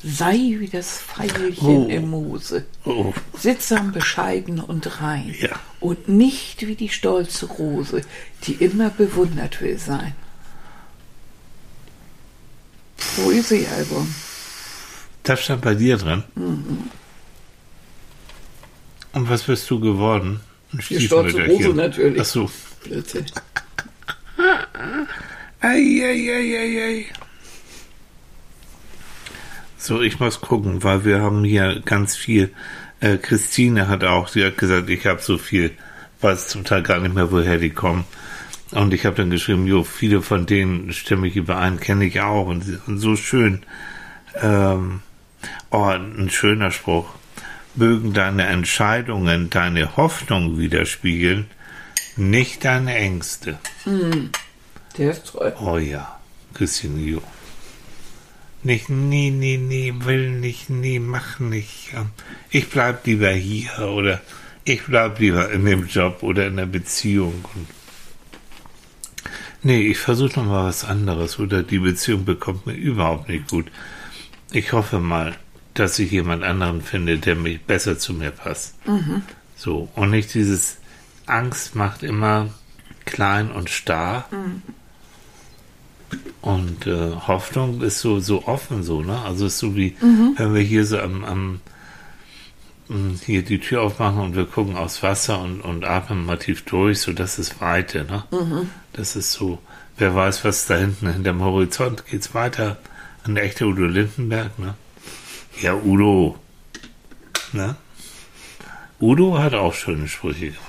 [0.04, 1.88] Sei wie das Veilchen Oh.
[1.90, 5.60] im Moose, Oh, sittsam, bescheiden und rein, Ja.
[5.80, 8.02] und nicht wie die stolze Rose,
[8.44, 10.14] die immer bewundert will sein.
[13.16, 14.14] Poesiealbum.
[15.24, 16.24] das stand bei dir drin.
[16.36, 16.90] Mhm.
[19.16, 20.42] Und was bist du geworden?
[20.74, 21.46] Die Stiefmütterchen.
[21.50, 22.22] Rose natürlich.
[22.22, 22.52] Ach so.
[25.62, 27.06] Eieieiei.
[29.78, 32.52] So, ich muss gucken, weil wir haben hier ganz viel.
[33.00, 35.72] Äh, Christine hat auch, sie hat gesagt, ich habe so viel,
[36.20, 38.04] weiß zum Teil gar nicht mehr, woher die kommen.
[38.72, 42.48] Und ich habe dann geschrieben, jo, viele von denen stimme ich überein, kenne ich auch
[42.48, 43.64] und, und so schön.
[44.42, 45.00] Ähm,
[45.72, 47.08] oh, ein schöner Spruch.
[47.76, 51.48] Mögen deine Entscheidungen deine Hoffnung widerspiegeln,
[52.16, 53.60] nicht deine Ängste.
[54.98, 55.54] Der ist toll.
[55.60, 56.20] Oh ja,
[56.54, 57.22] Christine Jo.
[58.64, 61.94] Nicht, nie, nie, nie, will nicht, nie, mach nicht.
[62.50, 64.22] Ich bleib lieber hier oder
[64.64, 67.46] ich bleib lieber in dem Job oder in der Beziehung.
[69.62, 73.72] Nee, ich versuche noch mal was anderes oder die Beziehung bekommt mir überhaupt nicht gut.
[74.52, 75.36] Ich hoffe mal,
[75.76, 78.76] dass ich jemand anderen finde, der mich besser zu mir passt.
[79.56, 80.78] So, und nicht dieses
[81.28, 82.50] Angst macht immer
[83.06, 84.26] klein und starr.
[86.42, 89.22] Und äh, Hoffnung ist so, so offen so, ne?
[89.22, 89.96] Also ist so wie,
[90.38, 91.60] wenn wir hier so am, am
[92.90, 96.64] m, hier die Tür aufmachen und wir gucken aufs Wasser und, und atmen mal tief
[96.66, 98.24] durch, so das ist Weite, ne?
[98.94, 99.60] Das ist so,
[99.98, 102.78] wer weiß, was da hinten hinterm Horizont geht's weiter
[103.24, 104.76] an der echte Udo Lindenberg, ne?
[105.62, 106.38] Ja, Udo.
[107.54, 107.76] Ne?
[109.00, 110.62] Udo hat auch schöne Sprüche gemacht.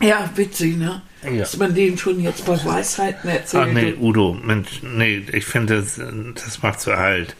[0.00, 1.02] Ja, witzig, ne?
[1.22, 1.38] Ja.
[1.38, 3.68] Dass man denen schon jetzt bei Weisheiten erzählt.
[3.68, 6.00] Ach nee, Udo, Mensch, nee, ich finde, das,
[6.34, 7.36] das macht so alt.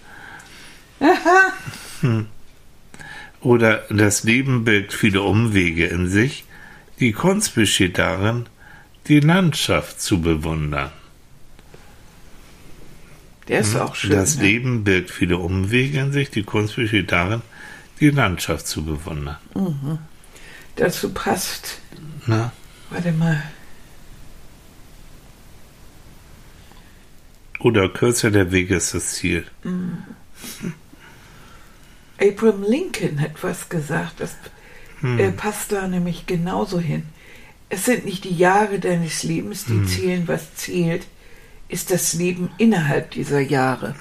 [2.02, 2.26] Hm.
[3.40, 6.44] Oder das Leben birgt viele Umwege in sich.
[7.00, 8.46] Die Kunst besteht darin,
[9.08, 10.92] die Landschaft zu bewundern.
[13.48, 14.10] Der ist auch schön.
[14.10, 14.42] Das ne?
[14.42, 16.30] Leben birgt viele Umwege in sich.
[16.30, 17.42] Die Kunst besteht darin,
[18.00, 19.36] die Landschaft zu bewundern.
[20.76, 21.78] Dazu passt,
[22.26, 22.52] Na?
[22.90, 23.42] warte mal,
[27.58, 29.44] Oder kürzer der Weg ist das Ziel.
[32.20, 34.36] Abraham Lincoln hat was gesagt, das
[35.00, 35.18] Hm.
[35.18, 37.04] äh, passt da nämlich genauso hin.
[37.68, 39.86] Es sind nicht die Jahre deines Lebens, die Hm.
[39.86, 41.06] zählen, was zählt,
[41.68, 43.94] ist das Leben innerhalb dieser Jahre.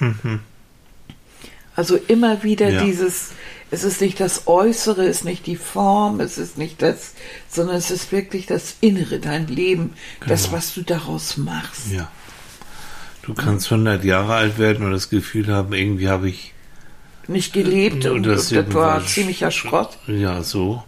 [1.74, 2.74] Also immer wieder Mhm.
[2.74, 2.84] Ja.
[2.84, 3.32] dieses,
[3.70, 7.14] es ist nicht das Äußere, es ist nicht die Form, es ist nicht das,
[7.50, 9.92] sondern es ist wirklich das Innere, dein Leben,
[10.26, 10.56] das, Genau.
[10.56, 11.90] was du daraus machst.
[11.92, 12.10] Ja.
[13.22, 16.52] Du kannst 100 Jahre alt werden und das Gefühl haben, irgendwie habe ich
[17.28, 19.98] Nicht gelebt Nur und, das das war ziemlicher Schrott.
[20.06, 20.84] Ja, so.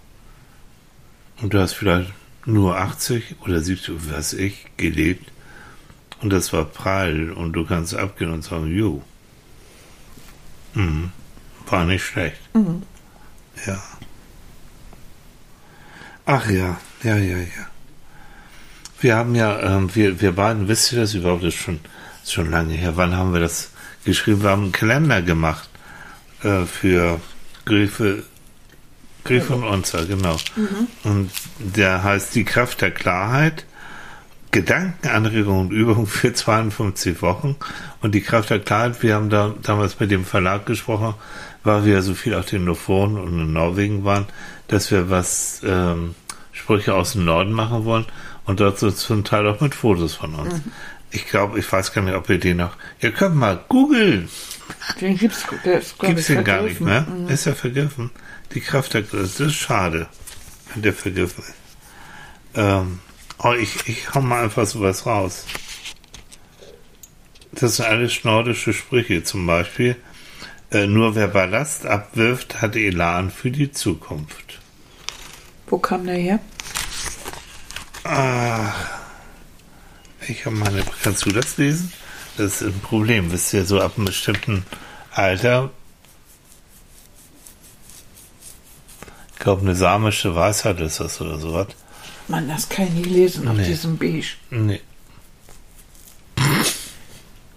[1.43, 2.13] Und du hast vielleicht
[2.47, 5.29] nur 80 oder 70, was weiß ich, gelebt.
[6.21, 7.31] Und das war prall.
[7.31, 9.03] Und du kannst abgehen und sagen, jo.
[10.75, 11.13] Mhm.
[11.69, 12.41] War nicht schlecht.
[13.67, 13.83] Ja.
[16.25, 17.67] Ach ja, ja, ja, ja.
[19.01, 21.43] Wir haben ja, ähm, wir, wir beiden, wisst ihr das überhaupt?
[21.43, 21.81] Das ist schon,
[22.23, 22.97] ist schon lange her.
[22.97, 23.71] Wann haben wir das
[24.05, 24.43] geschrieben?
[24.43, 25.69] Wir haben einen Kalender gemacht
[26.43, 27.21] äh, für
[27.65, 28.25] Griffe,
[29.25, 30.37] Griff und Unzer, genau.
[31.05, 33.65] Und der heißt Die Kraft der Klarheit.
[34.51, 37.57] Gedankenanregung und Übung für 52 Wochen.
[38.01, 41.15] Und die Kraft der Klarheit, wir haben da damals mit dem Verlag gesprochen,
[41.65, 44.27] weil wir so viel auf den Lofoten und in Norwegen waren,
[44.69, 46.15] dass wir was ähm,
[46.53, 48.07] Sprüche aus dem Norden machen wollen
[48.45, 50.55] und dort so zum Teil auch mit Fotos von uns.
[51.11, 52.77] Ich glaube, ich weiß gar nicht, ob ihr den noch.
[53.01, 54.29] Ihr könnt mal googeln.
[55.01, 57.07] Den gibt's, der Gibt's den gar nicht mehr?
[57.29, 58.11] Ist er vergriffen?
[58.55, 60.09] Die Kraft der Das ist schade,
[60.73, 61.55] wenn der vergriffen ist.
[62.55, 62.99] Ähm,
[63.43, 65.45] oh, ich, ich hau mal einfach sowas raus.
[67.53, 69.97] Das sind alles nordische Sprüche, zum Beispiel.
[70.71, 74.61] Äh, nur wer Ballast abwirft, hat Elan für die Zukunft.
[75.67, 76.41] Wo kam der her?
[78.05, 78.91] Ach,
[80.29, 80.83] ich habe meine.
[81.03, 81.93] Kannst du das lesen?
[82.37, 83.33] Das ist ein Problem.
[83.33, 84.65] Wisst ihr, so ab einem bestimmten
[85.11, 85.71] Alter.
[89.33, 91.69] Ich glaube, eine samische Weisheit ist das oder sowas.
[92.29, 93.67] Mann, das kann ich nie lesen auf Nee.
[93.67, 94.27] diesem Beige.
[94.51, 94.81] Nee.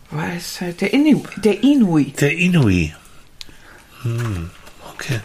[0.10, 2.20] Weisheit, der, Inu, der Inuit.
[2.20, 2.94] Der Inui.
[4.04, 4.50] Hm,
[4.94, 5.20] okay.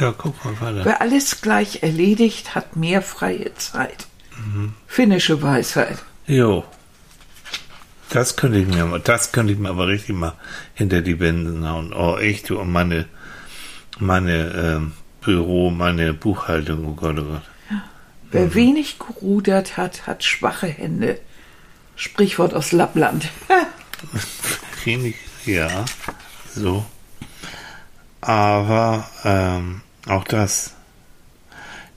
[0.00, 0.84] Ja, guck mal weiter.
[0.84, 4.06] Wer alles gleich erledigt, hat mehr freie Zeit.
[4.86, 5.98] Finnische Weisheit.
[6.26, 6.64] Jo.
[8.08, 10.34] Das könnte ich mir, das könnte ich mir aber richtig mal
[10.74, 11.92] hinter die Wände hauen.
[11.92, 13.06] Oh, echt, du, und meine,
[13.98, 17.42] meine ähm, Büro, meine Buchhaltung, oh Gott, oh Gott.
[18.32, 21.20] Wer wenig gerudert hat, hat schwache Hände.
[21.96, 23.28] Sprichwort aus Lappland.
[24.84, 25.84] Wenig, ja,
[26.54, 26.84] so.
[28.22, 30.74] Aber ähm, auch das.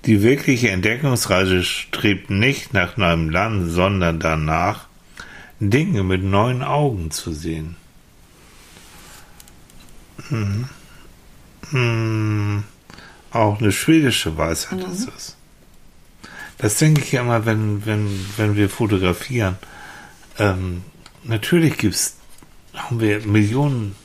[0.05, 4.87] Die wirkliche Entdeckungsreise strebt nicht nach neuem Land, sondern danach,
[5.59, 7.77] Dinge mit neuen Augen zu sehen.
[10.27, 10.69] Hm.
[11.71, 12.63] Hm.
[13.31, 15.37] Auch eine schwedische Weisheit ist das.
[16.57, 19.57] Das denke ich ja immer, wenn, wenn, wenn wir fotografieren.
[20.39, 20.83] Ähm,
[21.23, 22.17] natürlich gibt's,
[22.73, 23.95] haben wir Millionen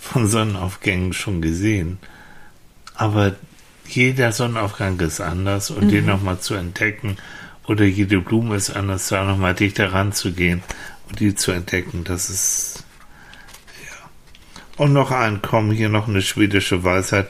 [0.00, 1.98] von Sonnenaufgängen schon gesehen.
[2.94, 3.34] Aber
[3.86, 7.16] jeder Sonnenaufgang ist anders und den nochmal zu entdecken
[7.66, 10.62] oder jede Blume ist anders, da nochmal dichter ranzugehen
[11.08, 12.84] und die zu entdecken, das ist,
[13.84, 14.10] ja.
[14.84, 17.28] Und noch ein, komm, hier noch eine schwedische Weisheit.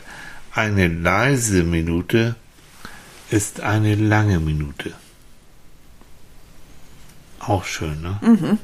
[0.54, 2.36] Eine leise Minute
[3.32, 4.92] ist eine lange Minute.
[7.40, 8.18] Auch schön, ne?
[8.22, 8.58] Mhm.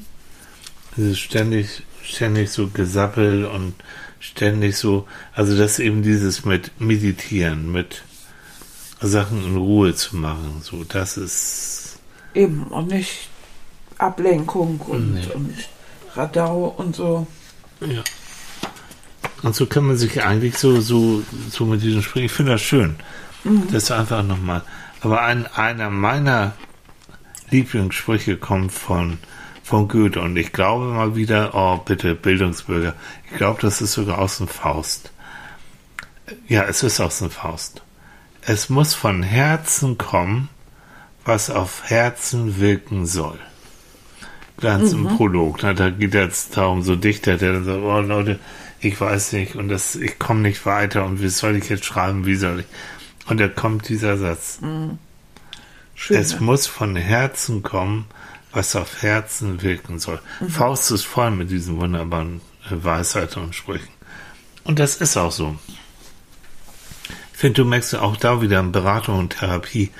[0.96, 3.74] Dieses ständig, ständig so Gesappel und
[4.20, 8.02] ständig so, also das eben dieses mit Meditieren, mit
[9.00, 11.98] Sachen in Ruhe zu machen, so, das ist,
[12.34, 13.28] Eben, und nicht
[13.96, 15.26] Ablenkung und, Nee.
[15.34, 15.54] und
[16.14, 17.26] Radau und so.
[17.80, 18.02] ja.
[19.42, 22.60] Und so kann man sich eigentlich so, so, so mit diesem Springen, ich finde das
[22.62, 22.96] schön.
[23.70, 24.62] Das ist einfach nochmal.
[25.00, 26.52] Aber ein, einer meiner
[27.50, 29.18] Lieblingssprüche kommt von,
[29.62, 32.94] von Goethe und ich glaube mal wieder, oh bitte, Bildungsbürger,
[33.30, 35.12] ich glaube, das ist sogar aus dem Faust.
[36.46, 37.82] Ja, es ist aus dem Faust.
[38.42, 40.48] Es muss von Herzen kommen,
[41.24, 43.38] was auf Herzen wirken soll.
[44.60, 48.40] Ganz im Prolog, ne, da geht jetzt darum, so Dichter, der dann sagt, oh Leute,
[48.80, 52.26] ich weiß nicht und das, ich komme nicht weiter und wie soll ich jetzt schreiben,
[52.26, 52.66] wie soll ich?
[53.28, 54.58] Und da kommt dieser Satz.
[55.94, 56.16] Schön.
[56.16, 56.40] Es ne?
[56.40, 58.06] muss von Herzen kommen,
[58.52, 60.20] was auf Herzen wirken soll.
[60.48, 63.88] Faust ist voll mit diesen wunderbaren äh, Weisheiten und Sprüchen.
[64.64, 65.56] Und das ist auch so.
[67.32, 69.90] Ich finde, du merkst ja auch da wieder in Beratung und Therapie.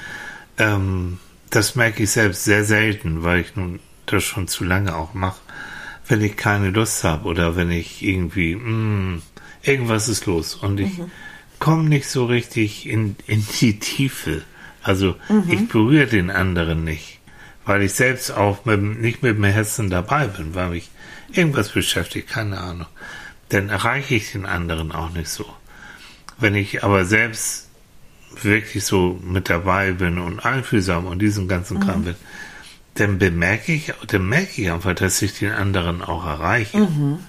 [0.56, 1.18] Ähm,
[1.50, 5.40] das merke ich selbst sehr selten, weil ich nun das schon zu lange auch mache.
[6.06, 9.20] Wenn ich keine Lust habe oder wenn ich irgendwie, mh,
[9.62, 11.00] irgendwas ist los und ich
[11.58, 14.42] komme nicht so richtig in, in die Tiefe.
[14.82, 15.16] Also
[15.48, 17.18] ich berühre den anderen nicht,
[17.66, 20.90] weil ich selbst auch mit, nicht mit dem Herzen dabei bin, weil mich
[21.32, 22.86] irgendwas beschäftigt, keine Ahnung.
[23.50, 25.44] Dann erreiche ich den anderen auch nicht so.
[26.38, 27.68] Wenn ich aber selbst
[28.42, 32.14] wirklich so mit dabei bin und einfühlsam und diesen ganzen Kram bin,
[32.94, 36.78] dann bemerke ich, dann merke ich einfach, dass ich den anderen auch erreiche.
[36.78, 37.20] Und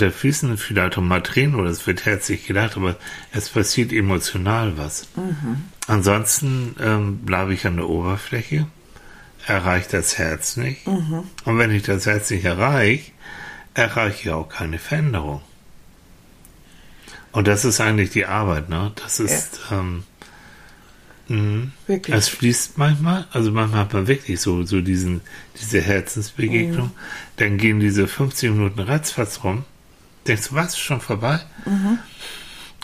[0.00, 2.96] da fließen vielleicht auch mal Tränen oder es wird herzlich gedacht, aber
[3.32, 5.08] es passiert emotional was.
[5.86, 8.66] Ansonsten ähm, bleibe ich an der Oberfläche,
[9.46, 10.86] erreiche das Herz nicht.
[11.44, 13.10] Und wenn ich das Herz nicht erreiche,
[13.74, 15.40] erreiche ich auch keine Veränderung.
[17.32, 18.92] Und das ist eigentlich die Arbeit, ne?
[18.96, 20.04] Das ist, ähm,
[21.28, 22.16] mh, Wirklich.
[22.16, 25.20] es fließt manchmal, also manchmal hat man wirklich so, so diesen,
[25.60, 26.90] diese Herzensbegegnung,
[27.36, 29.64] dann gehen diese 50 Minuten ratzfatz rum,
[30.26, 31.40] denkst du, was, ist schon vorbei?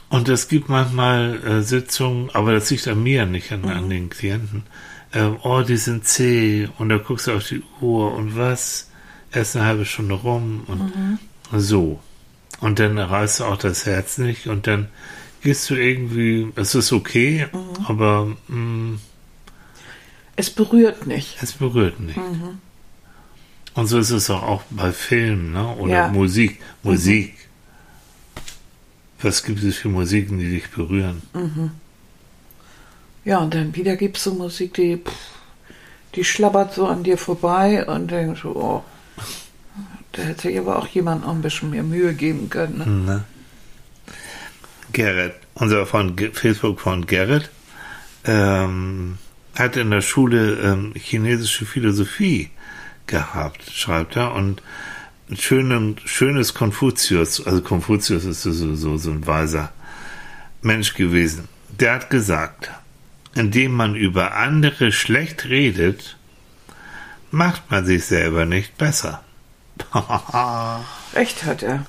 [0.09, 4.09] Und es gibt manchmal äh, Sitzungen, aber das liegt an mir, nicht an, an den
[4.09, 4.63] Klienten.
[5.13, 6.69] Ähm, oh, die sind zäh.
[6.79, 8.91] Und da guckst du auf die Uhr und was,
[9.33, 11.19] erst eine halbe Stunde rum und
[11.53, 12.01] so.
[12.61, 14.89] Und dann reißt du auch das Herz nicht und dann
[15.43, 17.47] gehst du irgendwie, es ist okay,
[17.87, 18.99] aber mh,
[20.37, 21.37] Es berührt nicht.
[21.43, 22.19] es berührt nicht.
[23.75, 25.69] Und so ist es auch, auch bei Filmen ne?
[25.77, 26.09] oder Ja.
[26.09, 26.61] Musik.
[26.83, 27.35] Musik.
[29.21, 31.23] Was gibt es für Musiken, die dich berühren?
[33.25, 35.13] Ja, und dann wieder gibt's so Musik, die, pff,
[36.15, 38.85] die schlabbert so an dir vorbei und denkst so, oh,
[40.13, 43.05] da hätte sich aber auch jemand noch ein bisschen mehr Mühe geben können.
[43.05, 43.25] Ne?
[44.93, 47.51] Gerrit, unser von Facebook von Gerrit,
[48.25, 49.19] ähm,
[49.55, 52.51] hat in der Schule ähm, chinesische Philosophie
[53.07, 54.63] gehabt, schreibt er, und
[55.31, 59.73] ein schönen, schönes Konfuzius, also Konfuzius ist so, so, so ein weiser
[60.63, 61.49] Mensch gewesen.
[61.79, 62.71] Der hat gesagt,
[63.35, 66.17] indem man über andere schlecht redet,
[67.31, 69.23] macht man sich selber nicht besser.
[71.15, 71.85] Recht hat er.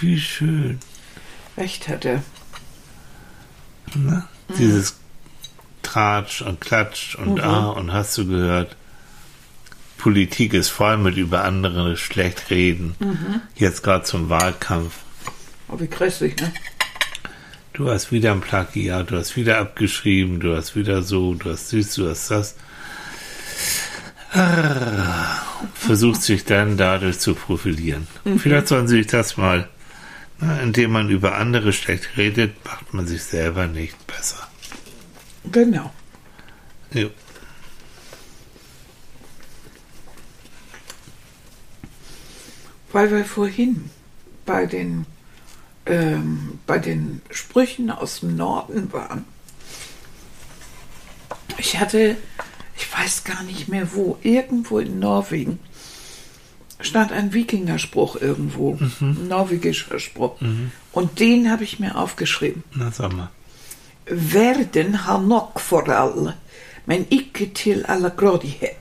[0.00, 0.80] Wie schön.
[1.58, 2.22] Recht hat er.
[3.94, 4.24] Ne?
[4.58, 4.96] Dieses
[5.82, 8.76] Tratsch und Klatsch und Ah und hast du gehört.
[9.96, 12.94] Politik ist voll mit über andere schlecht reden.
[13.56, 14.94] Jetzt gerade zum Wahlkampf.
[15.68, 16.52] Oh, wie grässlich, ne?
[17.72, 21.72] Du hast wieder ein Plagiat, du hast wieder abgeschrieben, du hast wieder so, du hast
[21.72, 22.54] dies, du hast das.
[24.32, 25.42] Ah,
[25.74, 28.06] Versucht sich dann dadurch zu profilieren.
[28.38, 29.68] Vielleicht sollen sie sich das mal,
[30.40, 34.48] na, indem man über andere schlecht redet, macht man sich selber nicht besser.
[35.50, 35.92] Genau.
[36.92, 37.10] Jo.
[42.92, 43.90] Weil wir vorhin
[44.46, 45.06] bei den,
[45.86, 49.24] ähm, bei den Sprüchen aus dem Norden waren.
[51.58, 52.16] Ich hatte,
[52.76, 55.58] ich weiß gar nicht mehr wo, irgendwo in Norwegen
[56.80, 60.36] stand ein Wikingerspruch irgendwo, ein norwegischer Spruch.
[60.92, 62.62] Und den habe ich mir aufgeschrieben.
[62.74, 63.28] Na sag mal.
[64.06, 66.34] Verden har nok for alle,
[66.86, 68.76] men ikke til alle grådighet.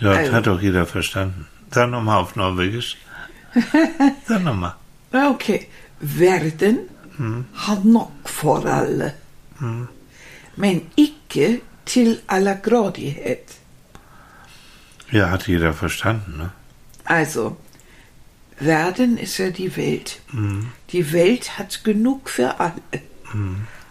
[0.00, 1.46] Ja, das Also- hat doch jeder verstanden.
[1.70, 2.96] Sag nochmal auf Norwegisch.
[4.28, 4.72] Sag nochmal.
[5.12, 5.66] Okay.
[6.00, 6.78] Verden
[7.54, 9.12] har nok for alle,
[10.56, 13.56] men ikke til alle grådighet.
[15.12, 16.50] Ja, hat jeder verstanden, ne?
[17.06, 17.56] Also,
[18.58, 20.20] Werden ist ja die Welt.
[20.90, 22.80] Die Welt hat genug für alle,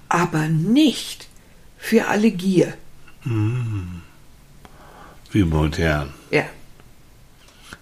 [0.10, 1.28] aber nicht
[1.78, 2.74] für alle Gier.
[5.32, 6.14] Wie modern.
[6.32, 6.46] Ja,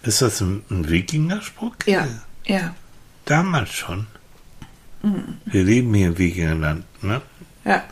[0.03, 1.75] Ist das ein, ein Wikingerspruch?
[1.85, 2.07] ja,
[2.45, 2.75] ja,
[3.25, 4.07] Damals schon.
[5.45, 7.21] Wir leben hier im Wikingerland, ne?
[7.65, 7.83] ja.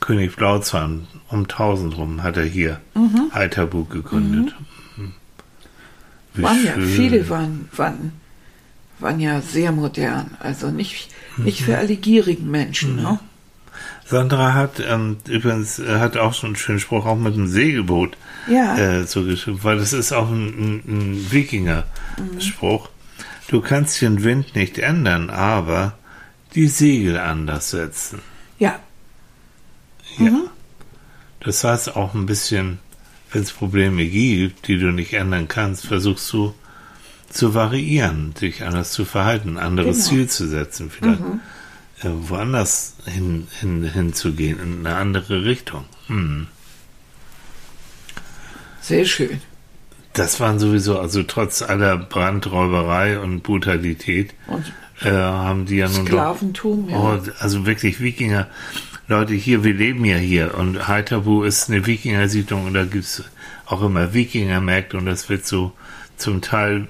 [0.00, 2.80] König Blauzahn um 1000 rum hat er hier
[3.32, 4.54] Heiterbu gegründet.
[6.34, 6.42] Mhm.
[6.42, 8.12] Waren ja, viele waren, waren,
[8.98, 10.36] waren ja sehr modern.
[10.40, 12.96] Also nicht, nicht für alle gierigen Menschen.
[12.96, 13.18] Ne?
[14.06, 18.16] Sandra hat ähm, übrigens äh, hat auch so einen schönen Spruch, auch mit dem Segelboot
[18.48, 18.76] Ja.
[18.76, 22.88] äh, so geschrieben, weil das ist auch ein, ein, ein Wikinger-Spruch.
[23.48, 25.94] Du kannst den Wind nicht ändern, aber
[26.54, 28.20] die Segel anders setzen.
[28.58, 28.78] Ja,
[30.18, 30.30] Ja.
[31.40, 32.78] Das heißt auch ein bisschen,
[33.32, 36.54] wenn es Probleme gibt, die du nicht ändern kannst, versuchst du
[37.30, 40.08] zu variieren, dich anders zu verhalten, ein anderes Genau.
[40.08, 41.20] Ziel zu setzen, vielleicht
[42.02, 45.84] äh, woanders hin, hin, hinzugehen, in eine andere Richtung.
[46.08, 46.46] Hm.
[48.80, 49.40] sehr schön.
[50.12, 56.04] Das waren sowieso, also trotz aller Brandräuberei und Brutalität, Und äh, haben die ja nun
[56.04, 56.96] doch Sklaventum, ja.
[56.96, 58.48] Oh, also wirklich Wikinger.
[59.08, 63.22] Leute, hier, wir leben ja hier und Heiterbu ist eine Wikinger-Siedlung und da gibt's
[63.66, 65.72] auch immer Wikingermärkte und das wird so
[66.16, 66.86] zum Teil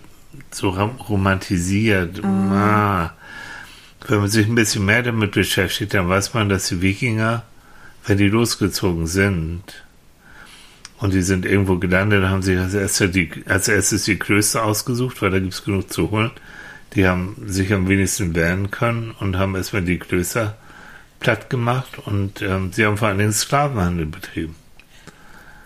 [0.51, 2.23] so rom- romantisiert.
[2.25, 3.13] Ah.
[4.07, 7.45] Wenn man sich ein bisschen mehr damit beschäftigt, dann weiß man, dass die Wikinger,
[8.07, 9.63] wenn die losgezogen sind
[10.99, 15.23] und die sind irgendwo gelandet, haben sich als erstes die, als erstes die Klöster ausgesucht,
[15.23, 16.31] weil da gibt's genug zu holen.
[16.95, 20.59] Die haben sich am wenigsten wehren können und haben erstmal die Klöster
[21.23, 24.57] platt gemacht und ähm, sie haben vor allem den Sklavenhandel betrieben.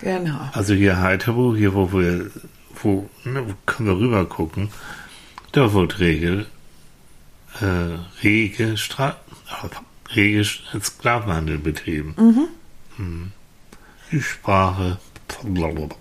[0.01, 0.39] Genau.
[0.53, 2.31] Also hier Heiteru, hier wo wir,
[2.83, 4.69] wo, ne, können wir rüber gucken,
[5.53, 6.47] da wird Regel,
[7.61, 9.17] äh, rege, Stra
[10.15, 12.15] rege Sklavenhandel betrieben.
[12.99, 13.33] Mhm.
[14.13, 14.99] Die Sprache.
[15.43, 15.97] blablabla.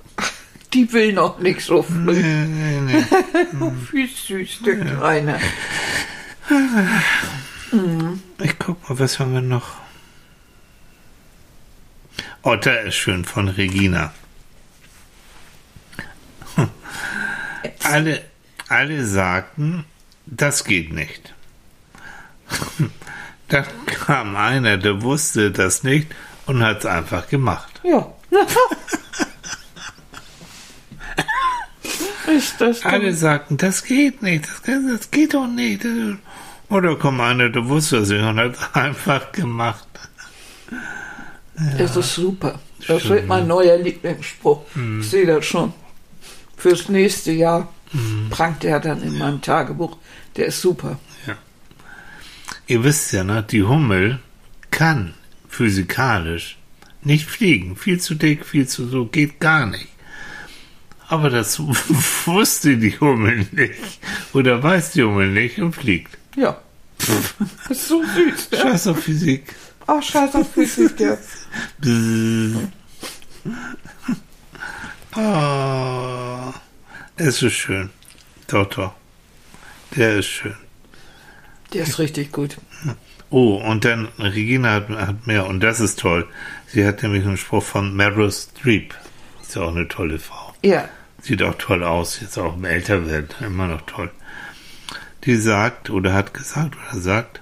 [0.73, 1.95] Die will noch nicht so früh.
[1.95, 3.03] Nee, nee, nee.
[3.91, 5.39] Wie süß, der Kleine.
[8.39, 9.76] Ich guck mal, was haben wir noch?
[12.43, 14.13] Oh, der ist schön von Regina.
[17.84, 18.24] Alle,
[18.67, 19.86] alle sagten,
[20.26, 21.34] das geht nicht.
[23.48, 26.08] Dann kam einer, der wusste das nicht
[26.45, 27.82] und hat es einfach gemacht.
[27.84, 28.12] Ja.
[32.84, 35.86] Alle sagten, das geht nicht, das, das geht doch nicht.
[36.75, 39.88] Oder kam einer, der wusste das nicht und hat es einfach gemacht.
[41.77, 42.60] Das ist super.
[42.85, 44.63] Das Schön, wird mein neuer Lieblingsspruch.
[45.00, 45.71] Ich sehe das schon.
[46.58, 47.73] Fürs nächste Jahr
[48.29, 49.95] prangt er dann in meinem Tagebuch.
[50.35, 51.00] Der ist super.
[52.67, 54.19] Ihr wisst ja, ne, die Hummel
[54.69, 55.13] kann
[55.47, 56.58] physikalisch
[57.04, 57.77] nicht fliegen.
[57.77, 59.87] Viel zu dick, viel zu so, geht gar nicht.
[61.08, 61.58] Aber das
[62.25, 64.00] wusste die Hummel nicht.
[64.33, 66.17] Oder weiß die Hummel nicht und fliegt.
[66.35, 66.60] Ja.
[67.67, 68.49] Das ist so süß.
[68.51, 68.60] Ja?
[68.60, 69.56] Scheiß auf Physik.
[69.87, 70.95] Ach, scheiß auf Physik.
[70.97, 71.47] Bzzz.
[75.15, 76.53] Oh,
[77.15, 77.89] es ist schön.
[78.47, 78.93] Doch.
[79.95, 80.56] Der ist schön.
[81.73, 82.58] Der ist richtig gut.
[83.29, 86.27] Oh, und dann Regina hat, hat mehr, und das ist toll.
[86.67, 88.93] Sie hat nämlich einen Spruch von Meryl Streep.
[89.41, 90.53] Ist ja auch eine tolle Frau.
[90.63, 90.87] Ja.
[91.21, 94.12] Sieht auch toll aus, jetzt auch im Älterwerden, immer noch toll.
[95.26, 97.42] Die sagt oder hat gesagt oder sagt,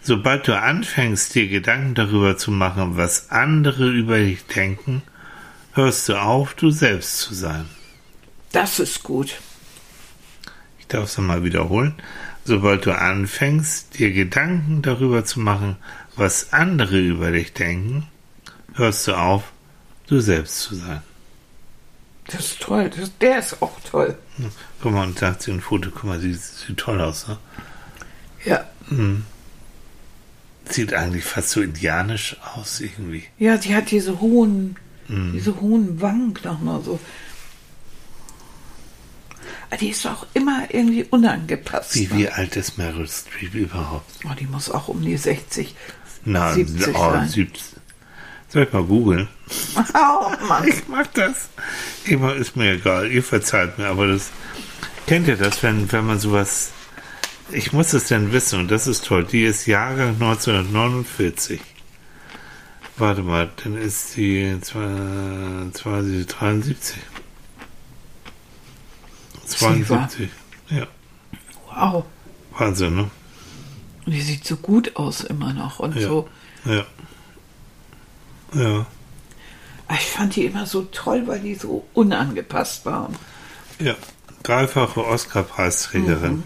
[0.00, 5.02] sobald du anfängst, dir Gedanken darüber zu machen, was andere über dich denken,
[5.72, 7.66] hörst du auf, du selbst zu sein.
[8.52, 9.34] Das ist gut.
[10.78, 11.94] Ich darf es mal wiederholen.
[12.44, 15.76] Sobald du anfängst, dir Gedanken darüber zu machen,
[16.16, 18.06] was andere über dich denken,
[18.74, 19.52] hörst du auf,
[20.06, 21.02] du selbst zu sein.
[22.28, 22.90] Das ist toll.
[22.94, 24.16] Das, der ist auch toll.
[24.36, 24.50] Hm.
[24.80, 27.38] Guck mal, und hat sie ein Foto, guck mal, sie sieht toll aus, ne?
[28.44, 28.64] Ja.
[28.88, 29.24] Hm.
[30.68, 33.24] Sieht eigentlich fast so indianisch aus, irgendwie.
[33.38, 34.76] Ja, sie hat diese hohen,
[35.08, 37.00] diese hohen Wangen noch mal so.
[39.70, 41.94] Ah, Die ist auch immer irgendwie unangepasst.
[41.94, 42.16] Wie, ne?
[42.16, 44.10] wie alt ist Meryl Streep überhaupt?
[44.24, 45.74] Oh, die muss auch um die 60.
[46.26, 47.28] Na, 70 oh, sein.
[47.28, 47.62] 70.
[48.48, 49.28] Soll ich mal googeln?
[49.94, 50.66] Oh Mann.
[50.68, 51.48] Ich mag das.
[52.04, 54.30] Immer ist mir egal, ihr verzeiht mir, aber das.
[55.06, 56.70] Kennt ihr das, wenn, wenn man sowas.
[57.50, 59.24] Ich muss es denn wissen und das ist toll.
[59.24, 61.60] Die ist Jahrgang 1949.
[62.98, 66.98] Warte mal, dann ist sie 73.
[69.46, 70.28] Sie war- 72.
[70.68, 70.86] Ja,
[71.74, 72.04] Wow.
[72.58, 73.10] Wahnsinn, ne?
[74.06, 76.08] Die sieht so gut aus immer noch und Ja.
[76.08, 76.28] so.
[76.64, 76.84] Ja.
[78.54, 78.86] Ja.
[79.90, 83.16] Ich fand die immer so toll, weil die so unangepasst waren.
[83.78, 83.94] Ja,
[84.42, 86.42] dreifache Oscar-Preisträgerin.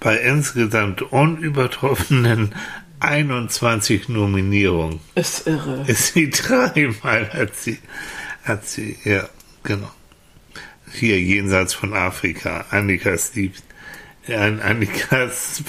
[0.00, 2.54] Bei insgesamt unübertroffenen
[3.00, 5.84] 21 Nominierungen Ist irre.
[5.86, 7.78] ist sie dreimal, hat sie,
[8.44, 9.28] hat sie, ja,
[9.62, 9.90] genau.
[10.92, 13.62] Hier jenseits von Afrika, Annikas liebt.
[14.26, 15.62] Ja, Annikas,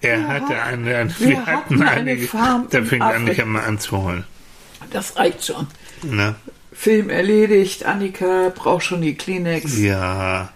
[0.00, 3.44] er hatte eine, eine wir wir, hatten hatten eine einige, Farm da in fängt Annika
[3.44, 4.24] mal an zu heulen.
[4.90, 5.66] Das reicht schon.
[6.02, 6.34] Ne?
[6.72, 7.84] Film erledigt.
[7.84, 9.78] Annika braucht schon die Kleenex.
[9.78, 10.50] Ja,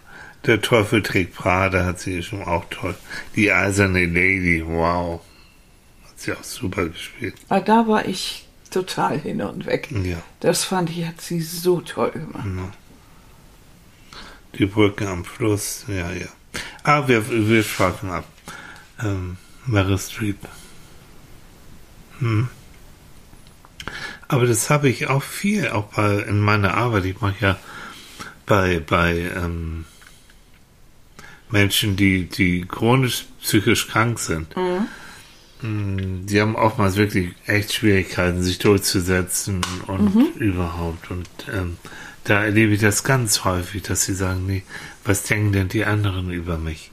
[0.46, 2.94] der Teufel trägt Prada hat sie schon auch toll.
[3.36, 5.20] Die eiserne Lady, wow.
[6.06, 7.34] Hat sie auch super gespielt.
[7.48, 9.88] Aber da war ich total hin und weg.
[9.90, 10.22] Ja.
[10.40, 12.46] Das fand ich, hat sie so toll gemacht.
[14.58, 16.28] Die Brücke am Fluss, ja, ja.
[16.82, 18.24] Ah, wir, wir schweifen ab.
[19.02, 20.38] Ähm, Meryl Streep.
[22.18, 22.48] Hm.
[24.30, 27.04] Aber das habe ich auch viel, auch bei, in meiner Arbeit.
[27.04, 27.58] Ich mache ja
[28.46, 29.86] bei, bei ähm,
[31.50, 34.54] Menschen, die, die chronisch psychisch krank sind.
[35.62, 41.10] Mm, Die haben oftmals wirklich echt Schwierigkeiten, sich durchzusetzen und überhaupt.
[41.10, 41.76] Und ähm,
[42.22, 44.62] da erlebe ich das ganz häufig, dass sie sagen, nee,
[45.04, 46.92] was denken denn die anderen über mich?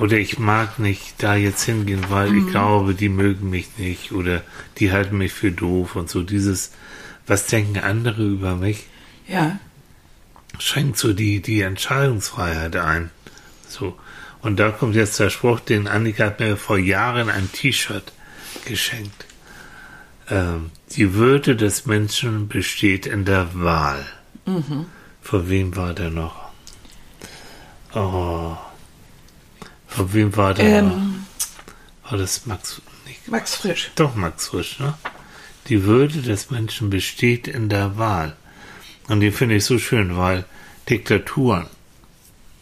[0.00, 4.42] Oder ich mag nicht da jetzt hingehen, weil ich glaube, die mögen mich nicht oder
[4.78, 6.72] die halten mich für doof und so dieses,
[7.26, 8.86] was denken andere über mich,
[9.28, 9.58] Ja.
[10.58, 13.10] schränkt so die, die Entscheidungsfreiheit ein.
[13.68, 13.94] So.
[14.40, 18.10] Und da kommt jetzt der Spruch, den Annika hat mir vor Jahren ein T-Shirt
[18.64, 19.26] geschenkt.
[20.30, 24.06] Ähm, die Würde des Menschen besteht in der Wahl.
[25.20, 26.48] Von wem war der noch?
[27.94, 28.56] Oh.
[29.90, 30.80] Von wem war der?
[30.80, 31.26] Ähm,
[32.08, 32.80] War das Max?
[33.06, 33.90] Nicht, Max Frisch.
[33.96, 34.94] doch Max Frisch, ne?
[35.68, 38.36] Die Würde des Menschen besteht in der Wahl.
[39.08, 40.44] Und die finde ich so schön, weil
[40.88, 41.66] Diktaturen,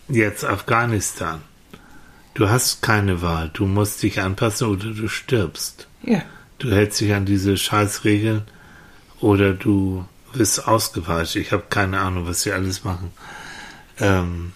[0.08, 1.42] jetzt Afghanistan,
[2.34, 3.50] du hast keine Wahl.
[3.52, 5.86] Du musst dich anpassen oder du stirbst.
[6.02, 6.22] Ja.
[6.58, 8.42] Du hältst dich an diese Scheißregeln
[9.20, 11.36] oder du wirst ausgepeitscht.
[11.36, 13.12] Ich habe keine Ahnung, was sie alles machen.
[14.00, 14.52] Ähm,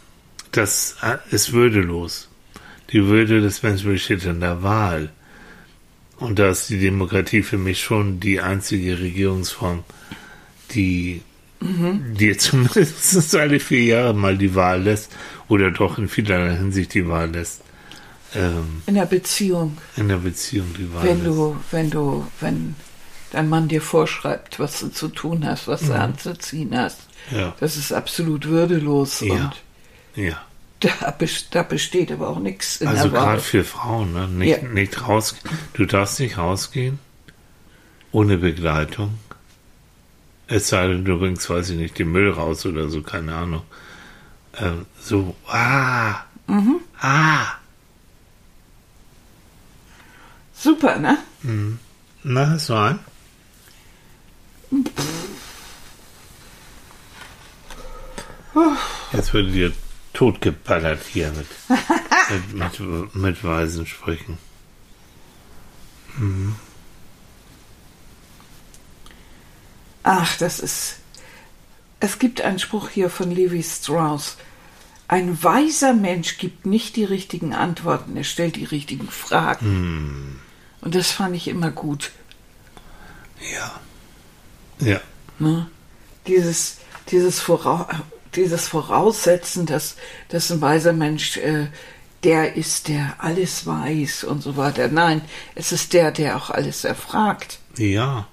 [0.51, 2.29] das äh, ist würdelos.
[2.93, 5.11] Die Würde des Menschen besteht in der Wahl.
[6.19, 9.83] Und da ist die Demokratie für mich schon die einzige Regierungsform,
[10.73, 11.23] die
[11.61, 15.11] dir zumindest alle vier Jahre mal die Wahl lässt
[15.49, 17.63] oder doch in vielerlei Hinsicht die Wahl lässt.
[18.35, 19.77] Ähm, In der Beziehung.
[19.97, 21.27] in der Beziehung die Wahl Wenn lässt.
[21.37, 22.75] du, wenn du, wenn
[23.31, 26.99] dein Mann dir vorschreibt, was du zu tun hast, was du anzuziehen hast,
[27.31, 27.55] Ja.
[27.61, 29.21] das ist absolut würdelos.
[29.21, 29.33] Ja.
[29.35, 29.53] Und
[30.15, 30.43] Ja.
[30.83, 31.15] Da,
[31.51, 34.29] da besteht aber auch nichts in Also gerade für Frauen, ne?
[34.29, 34.69] Nicht, Ja.
[34.69, 35.37] nicht raus.
[35.75, 36.99] Du darfst nicht rausgehen
[38.13, 39.19] ohne Begleitung.
[40.47, 43.63] Es sei denn, du bringst, weiß ich nicht, den Müll raus oder so, keine Ahnung.
[44.59, 46.25] Ähm, so, ah,
[47.01, 47.47] ah.
[50.53, 51.19] Super, ne?
[52.23, 52.99] Na, hast du einen?
[59.13, 59.73] Jetzt würde dir
[60.13, 61.47] totgeballert hier mit
[62.31, 64.39] Mit, mit, mit weisen Sprüchen.
[70.03, 70.97] Ach, das ist.
[72.01, 74.37] Es gibt einen Spruch hier von Levi Strauss.
[75.09, 80.41] Ein weiser Mensch gibt nicht die richtigen Antworten, er stellt die richtigen Fragen.
[80.81, 82.13] Und das fand ich immer gut.
[83.53, 83.81] Ja.
[84.81, 85.01] Ja.
[85.39, 85.69] Ne?
[86.27, 86.79] Dieses,
[87.11, 87.87] dieses, Vorau
[88.35, 89.97] dieses Voraussetzen, dass,
[90.29, 91.67] dass ein weiser Mensch äh,
[92.25, 94.89] der ist, der alles weiß und so weiter.
[94.89, 95.23] Nein,
[95.55, 97.59] es ist der, der auch alles erfragt.
[97.77, 98.29] Ja.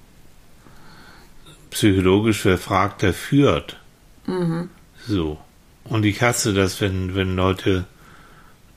[1.70, 3.80] Psychologisch wer fragt, der führt.
[5.06, 5.38] So.
[5.84, 7.84] Und ich hasse das, wenn, wenn Leute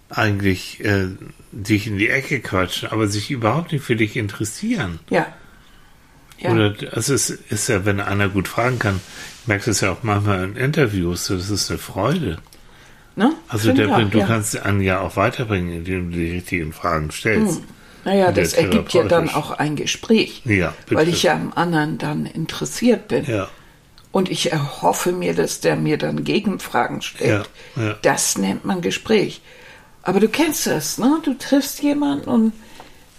[0.09, 1.07] eigentlich äh,
[1.51, 4.99] dich in die Ecke quatschen, aber sich überhaupt nicht für dich interessieren.
[5.09, 5.28] Ja.
[6.39, 6.51] ja.
[6.51, 8.99] Oder es ist, ist ja, wenn einer gut fragen kann,
[9.47, 12.37] merke das ja auch manchmal in Interviews, das ist eine Freude.
[13.15, 13.33] ne?
[13.47, 14.25] Also der, auch, du ja.
[14.25, 17.61] kannst einen ja auch weiterbringen, indem du die richtigen Fragen stellst.
[18.05, 21.97] Naja, der das ergibt ja dann auch ein Gespräch, Ja, weil ich ja am anderen
[21.97, 23.25] dann interessiert bin.
[23.25, 23.47] Ja.
[24.11, 27.49] Und ich erhoffe mir, dass der mir dann Gegenfragen stellt.
[27.75, 27.95] Ja.
[28.01, 29.41] Das nennt man Gespräch.
[30.03, 31.19] Aber du kennst das, ne?
[31.23, 32.53] Du triffst jemanden und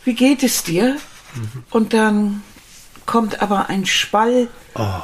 [0.04, 0.96] wie geht es dir?
[1.34, 1.64] Mhm.
[1.70, 2.42] Und dann
[3.06, 5.00] kommt aber ein Spall, Oh,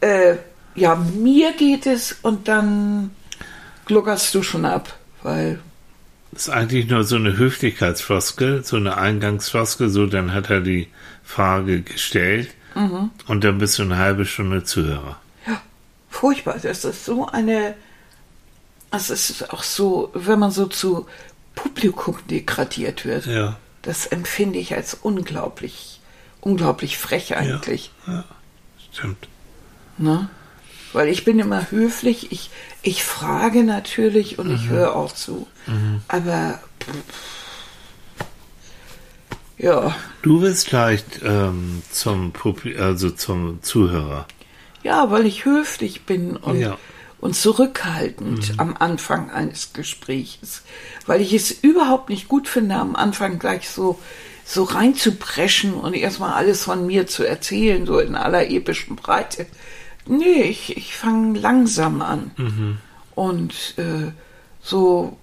[0.00, 0.34] äh,
[0.74, 3.10] ja, mir geht es und dann
[3.86, 5.60] gluckerst du schon ab, weil,
[6.32, 10.88] das ist eigentlich nur so eine Höflichkeitsfloskel, so eine Eingangsfloskel, so dann hat er die
[11.24, 13.10] Frage gestellt Mhm.
[13.26, 15.16] und dann bist du eine halbe Stunde Zuhörer.
[15.44, 15.60] ja,
[16.08, 16.56] furchtbar.
[16.62, 17.74] Das ist so eine,
[18.92, 21.06] es ist auch so, wenn man so zu
[21.56, 23.26] Publikum degradiert wird.
[23.26, 23.56] Ja.
[23.82, 26.00] Das empfinde ich als unglaublich,
[26.40, 27.90] unglaublich frech eigentlich.
[28.06, 28.24] Ja,
[28.92, 29.26] stimmt.
[29.98, 30.28] Ne?
[30.92, 32.50] Weil ich bin immer höflich, ich,
[32.82, 35.46] ich frage natürlich und ich höre auch zu.
[36.08, 36.60] Aber
[39.58, 44.26] ja, Du bist vielleicht ähm, zum Publi also zum Zuhörer.
[44.82, 46.78] ja, weil ich höflich bin und, Ja.
[47.20, 50.62] und zurückhaltend am Anfang eines Gesprächs.
[51.06, 53.98] Weil ich es überhaupt nicht gut finde, am Anfang gleich so,
[54.44, 59.46] so reinzupreschen und erstmal alles von mir zu erzählen, so in aller epischen Breite.
[60.06, 62.78] Nee, ich, ich fange langsam an.
[63.14, 64.10] Und äh,
[64.62, 65.16] so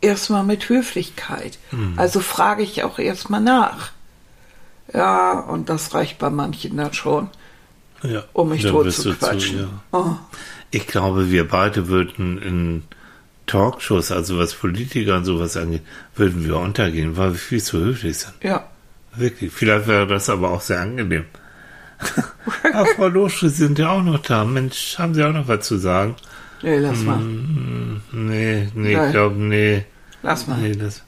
[0.00, 1.58] erstmal mit Höflichkeit.
[1.96, 3.92] Also frage ich auch erstmal nach.
[4.92, 7.28] Ja, und das reicht bei manchen dann schon,
[8.02, 8.24] Ja.
[8.32, 9.58] um mich tot zu quatschen.
[9.60, 9.68] ja.
[9.92, 10.16] oh.
[10.72, 12.82] Ich glaube, wir beide würden in
[13.46, 15.82] Talkshows, also was Politiker und sowas angeht,
[16.16, 18.34] würden wir untergehen, weil wir viel zu höflich sind.
[18.42, 18.66] Ja,
[19.16, 19.52] Wirklich.
[19.52, 21.24] Vielleicht wäre das aber auch sehr angenehm.
[22.72, 24.44] Ach, Frau Loschke, Sie sind ja auch noch da.
[24.44, 26.16] Mensch, haben Sie auch noch was zu sagen?
[26.62, 27.18] nee, lass mal.
[27.18, 29.06] Mm, Nee, nee, Nein.
[29.06, 29.84] ich glaube, nee.
[30.22, 30.58] Lass mal.
[30.58, 31.02] Nee, das.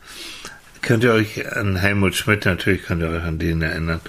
[0.80, 4.00] Könnt ihr euch an Helmut Schmidt, natürlich könnt ihr euch an den erinnern.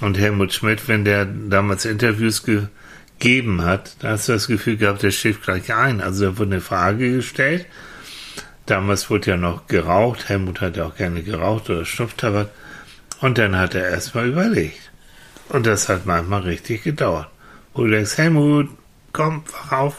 [0.00, 5.02] Und Helmut Schmidt, wenn der damals Interviews gegeben hat, da hast du das Gefühl gehabt,
[5.02, 6.00] der schläft gleich ein.
[6.00, 7.66] Also da wurde eine Frage gestellt.
[8.66, 10.28] Damals wurde ja noch geraucht.
[10.28, 12.48] Helmut hat ja auch gerne geraucht oder Schnupftabak.
[13.20, 14.89] Und dann hat er erstmal überlegt.
[15.50, 17.28] Und das hat manchmal richtig gedauert.
[17.74, 18.68] Wo du denkst, Helmut,
[19.12, 19.96] komm, wach auf.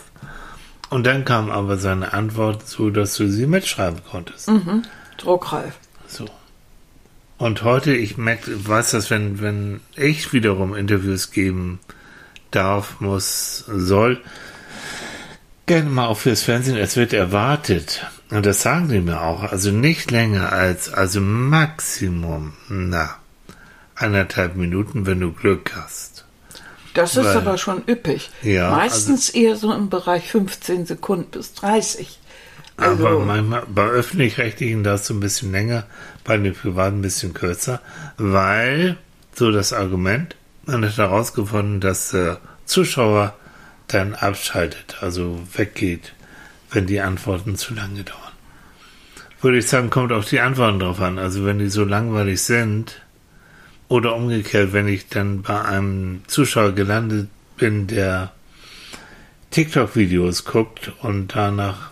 [0.89, 4.49] Und dann kam aber seine Antwort so, dass du sie mitschreiben konntest.
[4.49, 4.83] Mhm.
[5.17, 5.73] Druckreif.
[6.07, 6.25] So.
[7.37, 11.79] Und heute, ich merke, weiß das, wenn, wenn ich wiederum Interviews geben
[12.51, 14.21] darf, muss, soll,
[15.65, 18.05] gerne mal auch fürs Fernsehen, es wird erwartet.
[18.29, 19.43] Und das sagen die mir auch.
[19.43, 23.20] Also nicht länger als, also Maximum, na,
[24.01, 26.25] anderthalb Minuten, wenn du Glück hast.
[26.93, 28.29] Das ist Weil- aber schon üppig.
[28.41, 32.19] Ja, also Meistens eher so im Bereich 15 Sekunden bis 30.
[32.77, 35.85] Also, Aber manchmal bei öffentlich-rechtlichen da ist so ein bisschen länger,
[36.23, 37.79] bei den privaten ein bisschen kürzer,
[38.17, 38.97] weil,
[39.35, 40.35] so das Argument,
[40.65, 43.35] man hat herausgefunden, dass der Zuschauer
[43.87, 46.13] dann abschaltet, also weggeht,
[46.71, 48.17] wenn die Antworten zu lange dauern.
[49.41, 51.17] Würde ich sagen, kommt auf die Antworten drauf an.
[51.17, 53.01] Also wenn die so langweilig sind,
[53.91, 57.27] oder umgekehrt, wenn ich dann bei einem Zuschauer gelandet
[57.57, 58.31] bin, der
[59.49, 61.91] TikTok-Videos guckt und danach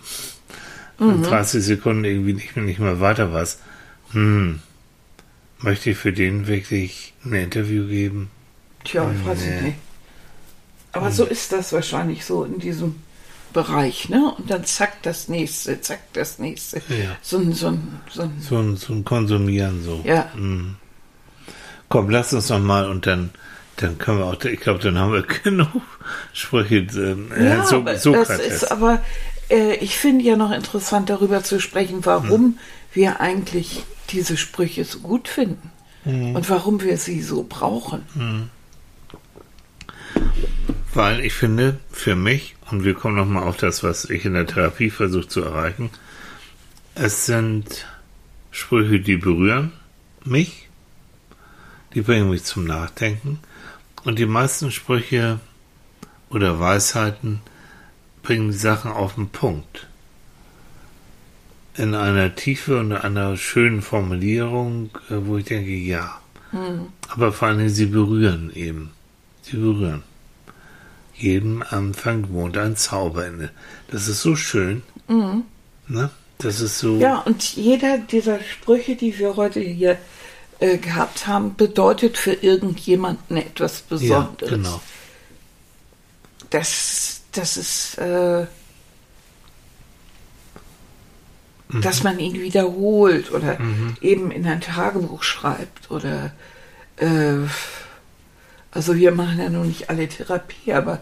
[0.97, 3.60] in 30 Sekunden irgendwie nicht, nicht mehr weiter was.
[4.12, 4.60] Hm.
[5.60, 8.32] Möchte ich für den wirklich ein Interview geben?
[8.86, 9.56] tja, ich weiß Nee.
[9.58, 9.78] ich nicht.
[10.93, 12.95] Aber so ist das wahrscheinlich so in diesem
[13.52, 14.34] Bereich, ne?
[14.38, 16.78] Und dann zack das nächste, zack das nächste.
[16.88, 17.18] Ja.
[17.22, 20.02] So ein, so ein, so ein So ein, so ein Konsumieren so.
[20.06, 20.32] Ja.
[20.34, 20.78] Hm.
[21.90, 23.32] Komm, lass uns noch mal und dann,
[23.78, 25.82] dann können wir auch, ich glaube, dann haben wir genug
[26.34, 26.88] Sprüche.
[26.96, 29.02] Ähm, Ja, so, so das ist aber,
[29.50, 32.58] äh, ich finde ja noch interessant darüber zu sprechen, warum
[32.94, 35.72] wir eigentlich diese Sprüche so gut finden
[36.06, 38.50] und warum wir sie so brauchen.
[40.94, 44.48] Weil ich finde, für mich, und wir kommen nochmal auf das, was ich in der
[44.48, 45.92] Therapie versuche zu erreichen,
[46.96, 47.86] es sind
[48.52, 49.72] Sprüche, die berühren
[50.26, 50.68] mich,
[51.94, 53.40] die bringen mich zum Nachdenken.
[54.04, 55.40] Und die meisten Sprüche
[56.30, 57.42] oder Weisheiten
[58.24, 59.88] bringen die Sachen auf den Punkt.
[61.76, 66.20] In einer Tiefe und einer schönen Formulierung, äh, wo ich denke, ja.
[67.10, 68.92] Aber vor allem, sie berühren eben.
[69.44, 70.04] Sie berühren.
[71.16, 73.52] Jedem Anfang wohnt ein Zauberende.
[73.90, 74.84] Das ist so schön.
[75.88, 76.10] Ne?
[76.38, 76.98] Das ist so.
[76.98, 79.98] Ja, und jeder dieser Sprüche, die wir heute hier
[80.60, 84.49] äh, gehabt haben, bedeutet für irgendjemanden etwas ja Besonderes.
[84.49, 84.82] genau.
[86.49, 88.45] Das, das ist, äh,
[91.82, 93.60] dass man ihn wiederholt oder
[94.01, 96.32] eben in ein Tagebuch schreibt oder
[96.97, 97.36] äh,
[98.72, 101.01] also wir machen ja nun nicht alle Therapie, aber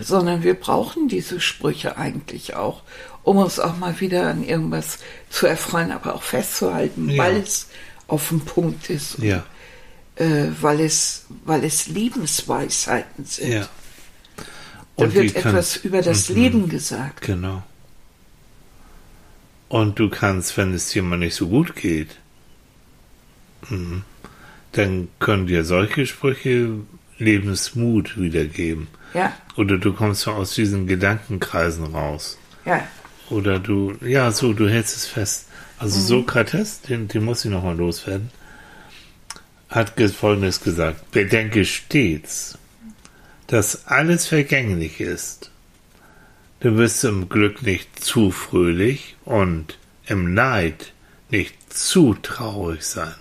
[0.00, 2.82] sondern wir brauchen diese Sprüche eigentlich auch,
[3.24, 4.98] um uns auch mal wieder an irgendwas
[5.30, 7.22] zu erfreuen, aber auch festzuhalten, Ja.
[7.24, 7.68] weil es
[8.08, 9.44] auf dem Punkt ist, und, Ja,
[10.16, 13.52] äh, weil es weil es Lebensweisheiten sind.
[13.52, 13.68] ja.
[14.96, 16.34] Da die wird kann- etwas über das Mhm.
[16.36, 17.22] Leben gesagt.
[17.22, 17.62] Genau.
[19.68, 22.16] Und du kannst, wenn es dir mal nicht so gut geht,
[23.68, 24.02] mhm,
[24.72, 26.68] dann können dir solche Sprüche
[27.18, 28.88] Lebensmut wiedergeben.
[29.14, 32.38] Ja, Oder du kommst aus diesen Gedankenkreisen raus.
[32.64, 32.86] ja,
[33.30, 35.46] Oder du, ja, so, du hältst es fest.
[35.78, 38.30] Also Sokrates, den, den muss ich nochmal loswerden,
[39.68, 41.10] hat ge- Folgendes gesagt.
[41.10, 42.56] Bedenke stets,
[43.48, 45.50] dass alles vergänglich ist.
[46.60, 50.92] Du wirst im Glück nicht zu fröhlich und im Leid
[51.30, 53.14] nicht zu traurig sein.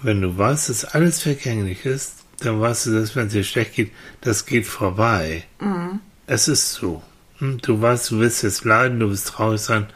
[0.00, 3.74] Wenn du weißt, dass alles vergänglich ist, dann weißt du, dass wenn es dir schlecht
[3.74, 5.44] geht, das geht vorbei.
[6.26, 7.02] Es ist so.
[7.38, 9.86] Hm, Du weißt, du wirst jetzt leiden, du wirst traurig sein.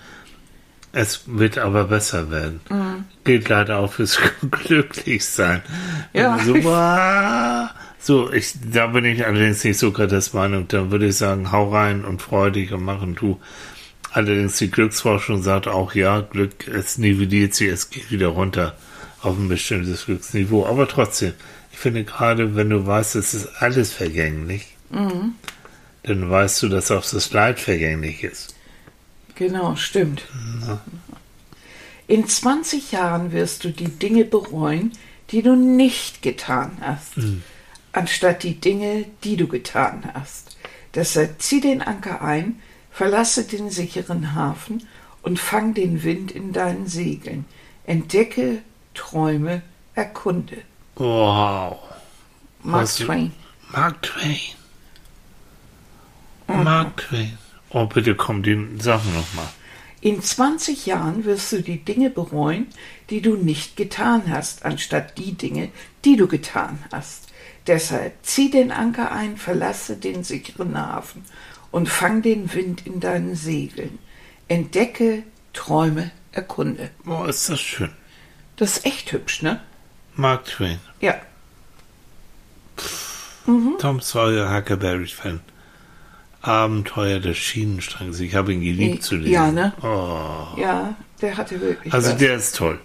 [0.92, 2.60] Es wird aber besser werden.
[3.24, 4.18] Gilt leider auch fürs
[4.50, 5.62] Glücklichsein.
[6.12, 6.38] Ja.
[6.38, 6.54] So,
[7.98, 10.68] so ich, da bin ich allerdings nicht Sokrates Meinung.
[10.68, 13.38] Da würde ich sagen, hau rein und freu dich und mach und tu.
[14.12, 18.76] Allerdings die Glücksforschung sagt auch, ja, Glück, es nivelliert sich, es geht wieder runter
[19.22, 20.66] auf ein bestimmtes Glücksniveau.
[20.66, 21.32] Aber trotzdem,
[21.72, 24.76] ich finde gerade, wenn du weißt, es ist alles vergänglich,
[26.04, 28.54] dann weißt du, dass auch das Leid vergänglich ist.
[29.34, 30.22] genau, stimmt.
[32.08, 34.92] In 20 Jahren wirst du die Dinge bereuen,
[35.30, 37.12] die du nicht getan hast,
[37.92, 40.56] anstatt die Dinge, die du getan hast.
[40.94, 44.86] Deshalb zieh den Anker ein, verlasse den sicheren Hafen
[45.22, 47.46] und fang den Wind in deinen Segeln.
[47.86, 48.58] Entdecke,
[48.94, 49.62] träume,
[49.94, 50.58] erkunde.
[50.96, 51.78] Wow.
[52.62, 53.32] Mark Was- Twain.
[53.72, 54.36] Mark Twain.
[56.46, 57.38] Mark Twain.
[57.70, 59.48] Oh, bitte komm, die Sachen nochmal.
[60.00, 62.66] In 20 Jahren wirst du die Dinge bereuen,
[63.08, 65.70] die du nicht getan hast, anstatt die Dinge,
[66.04, 67.28] die du getan hast.
[67.68, 71.24] Deshalb zieh den Anker ein, verlasse den sicheren Hafen
[71.70, 74.00] und fang den Wind in deinen Segeln.
[74.48, 75.22] Entdecke,
[75.52, 76.90] träume, erkunde.
[77.06, 77.92] Oh, ist das schön.
[78.56, 79.60] Das ist echt hübsch, ne?
[80.16, 80.80] Mark Twain.
[81.00, 81.14] Ja.
[83.78, 85.40] Tom Sawyer, Huckleberry-Fan.
[86.42, 88.20] Abenteuer des Schienenstrangs.
[88.20, 89.32] Ich habe ihn geliebt zu lesen.
[89.32, 89.72] Ja, ne?
[89.82, 90.60] Oh.
[90.60, 92.16] Ja, der hatte wirklich Also was.
[92.18, 92.78] der ist toll.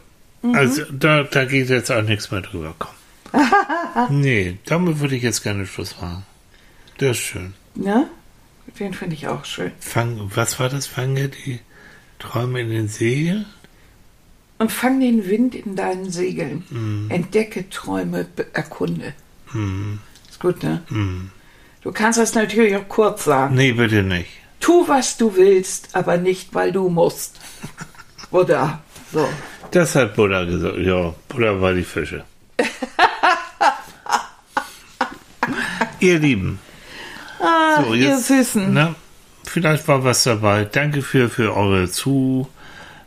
[0.54, 2.76] Also da, da geht jetzt auch nichts mehr drüber.
[2.78, 2.92] Komm.
[4.22, 6.24] nee, damit würde ich jetzt gerne Schluss machen.
[7.00, 7.54] Der ist schön.
[7.76, 8.08] Ne?
[8.80, 9.72] Den finde ich auch schön.
[9.80, 10.88] Fang, was war das?
[10.88, 11.60] Fange die
[12.20, 13.46] Träume in den Segel?
[14.60, 16.64] Und fang den Wind in deinen Segeln.
[16.70, 17.10] Mhm.
[17.10, 19.14] Entdecke, träume, erkunde.
[19.52, 20.00] Hm.
[20.30, 20.84] Ist gut, ne?
[20.88, 21.32] Hm.
[21.82, 23.56] Du kannst das natürlich auch kurz sagen.
[23.56, 24.30] Nee, bitte nicht.
[24.60, 27.40] Tu, was du willst, aber nicht, weil du musst.
[28.32, 28.82] Oder
[29.14, 29.28] so.
[29.72, 30.78] Das hat Buddha gesagt.
[30.80, 32.24] Ja, Buddha war die Fische.
[36.00, 36.60] Ihr Lieben.
[37.40, 38.74] Ah, So, ihr jetzt- Süßen.
[38.74, 38.96] Na,
[39.46, 40.66] vielleicht war was dabei.
[40.66, 41.88] Danke für, für eure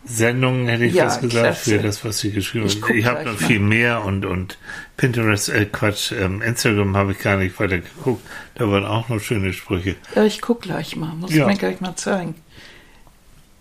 [0.06, 2.80] Zusendungen, hätte ich Ja, fast gesagt, für das, was Sie geschrieben Ich haben.
[2.82, 3.46] guck Ich habe noch mal.
[3.46, 4.58] viel mehr und, und
[4.96, 8.26] Pinterest, äh, Quatsch, ähm, Instagram habe ich gar nicht weiter geguckt.
[8.54, 9.96] Da waren auch noch schöne Sprüche.
[10.14, 11.14] Ja, ich guck gleich mal.
[11.14, 11.46] Muss Ja.
[11.46, 12.34] mir gleich mal zeigen.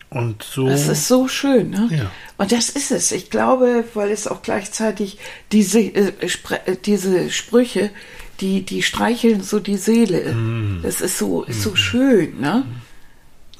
[0.09, 0.67] Und so.
[0.67, 1.87] Das ist so schön, ne?
[1.91, 2.11] Ja.
[2.37, 3.11] Und das ist es.
[3.11, 5.19] Ich glaube, weil es auch gleichzeitig
[5.51, 7.91] diese, äh, Spre äh, diese Sprüche,
[8.39, 10.33] die, die streicheln so die Seele.
[10.33, 10.79] Mm.
[10.81, 12.65] Das ist so, ist so schön, ne?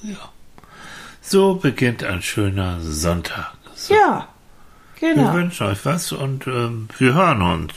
[0.02, 0.29] Ja.
[1.32, 3.52] So beginnt ein schöner Sonntag.
[3.76, 3.94] So.
[3.94, 4.28] Ja,
[5.00, 5.32] Wir genau.
[5.36, 7.74] wünschen euch was und ähm, wir hören uns.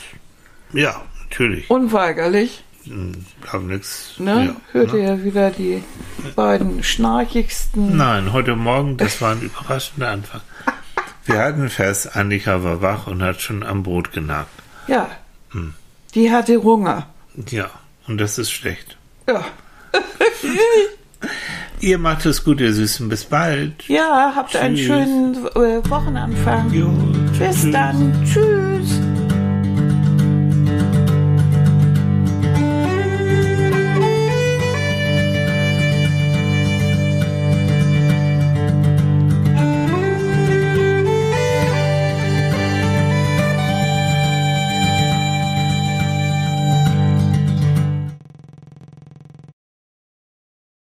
[0.73, 1.69] Ja, natürlich.
[1.69, 3.11] Unweigerlich, Hm,
[3.47, 4.15] Hab nix.
[4.17, 4.45] ne?
[4.47, 4.99] Ja, Hört ne?
[5.03, 5.83] ihr wieder die
[6.35, 7.95] beiden schnarchigsten.
[7.95, 10.41] Nein, heute Morgen, das war ein überraschender Anfang.
[11.25, 14.49] Wir hatten fest, Annika war wach und hat schon am Brot genagt.
[14.87, 15.11] Ja.
[15.51, 15.75] Hm.
[16.15, 17.05] Die hatte Hunger.
[17.51, 17.69] Ja,
[18.07, 18.97] und das ist schlecht.
[19.29, 19.45] Ja.
[21.83, 23.09] Ihr macht es gut, ihr Süßen.
[23.09, 23.89] Bis bald.
[23.89, 24.87] Ja, habt einen Tschüss.
[24.87, 26.71] schönen äh, Wochenanfang.
[26.71, 26.87] Jo,
[27.37, 27.71] Bis tschüss.
[27.73, 28.23] dann.
[28.23, 29.02] Tschüss.